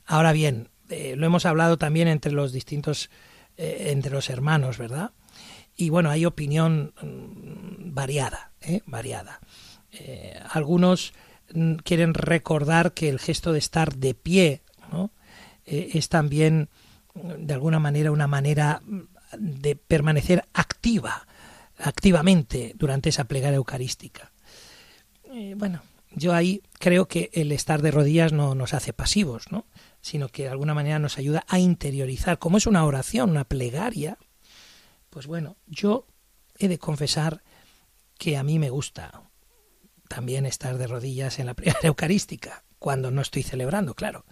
[0.05, 3.09] Ahora bien, eh, lo hemos hablado también entre los distintos,
[3.57, 5.13] eh, entre los hermanos, ¿verdad?
[5.75, 8.51] Y bueno, hay opinión mm, variada,
[8.86, 9.39] variada.
[10.51, 11.13] algunos
[11.51, 14.61] mm, quieren recordar que el gesto de estar de pie
[15.65, 16.69] es también
[17.15, 18.84] mm, de alguna manera una manera
[19.39, 21.25] de permanecer activa,
[21.82, 24.32] activamente durante esa plegaria eucarística.
[25.25, 25.82] Eh, bueno,
[26.13, 29.65] yo ahí creo que el estar de rodillas no nos hace pasivos, ¿no?
[30.01, 32.39] sino que de alguna manera nos ayuda a interiorizar.
[32.39, 34.17] Como es una oración, una plegaria,
[35.09, 36.07] pues bueno, yo
[36.57, 37.43] he de confesar
[38.17, 39.23] que a mí me gusta
[40.07, 44.25] también estar de rodillas en la plegaria eucarística, cuando no estoy celebrando, claro.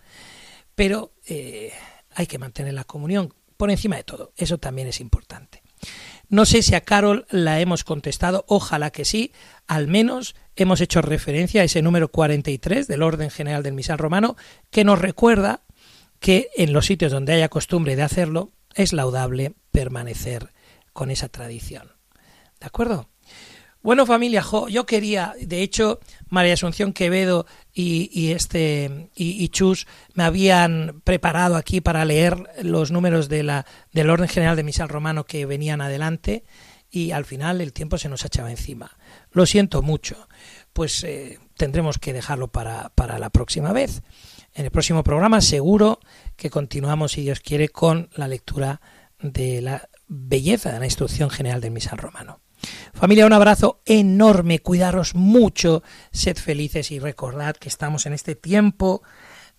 [0.76, 1.72] Pero eh,
[2.14, 5.59] hay que mantener la comunión por encima de todo, eso también es importante.
[6.30, 9.34] No sé si a Carol la hemos contestado, ojalá que sí,
[9.68, 14.36] al menos hemos hecho referencia a ese número 43 del orden general del misal romano,
[14.70, 15.62] que nos recuerda
[16.20, 20.54] que en los sitios donde haya costumbre de hacerlo, es laudable permanecer
[20.94, 21.94] con esa tradición.
[22.60, 23.10] ¿De acuerdo?
[23.82, 31.02] Bueno, familia, yo quería, de hecho, María Asunción Quevedo y, este y, Chus me habían
[31.06, 35.46] preparado aquí para leer los números de la, del orden general de misal romano que
[35.46, 36.44] venían adelante
[36.92, 38.98] y al final el tiempo se nos echaba encima.
[39.32, 40.28] Lo siento mucho,
[40.74, 44.02] pues eh, tendremos que dejarlo para, para la próxima vez.
[44.54, 46.02] En el próximo programa seguro
[46.36, 48.82] que continuamos, si Dios quiere, con la lectura
[49.22, 52.42] de la belleza de la instrucción general del misal romano.
[52.94, 59.02] Familia, un abrazo enorme, cuidaros mucho, sed felices y recordad que estamos en este tiempo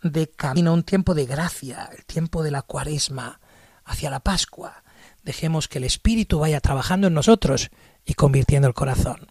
[0.02, 3.40] de camino, un tiempo de gracia, el tiempo de la cuaresma,
[3.84, 4.82] hacia la Pascua.
[5.22, 7.70] Dejemos que el Espíritu vaya trabajando en nosotros
[8.04, 9.28] y convirtiendo el corazón.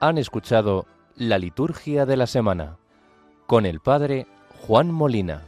[0.08, 0.86] Han escuchado
[1.16, 2.78] la liturgia de la semana
[3.48, 4.28] con el Padre
[4.62, 5.42] Juan Molina.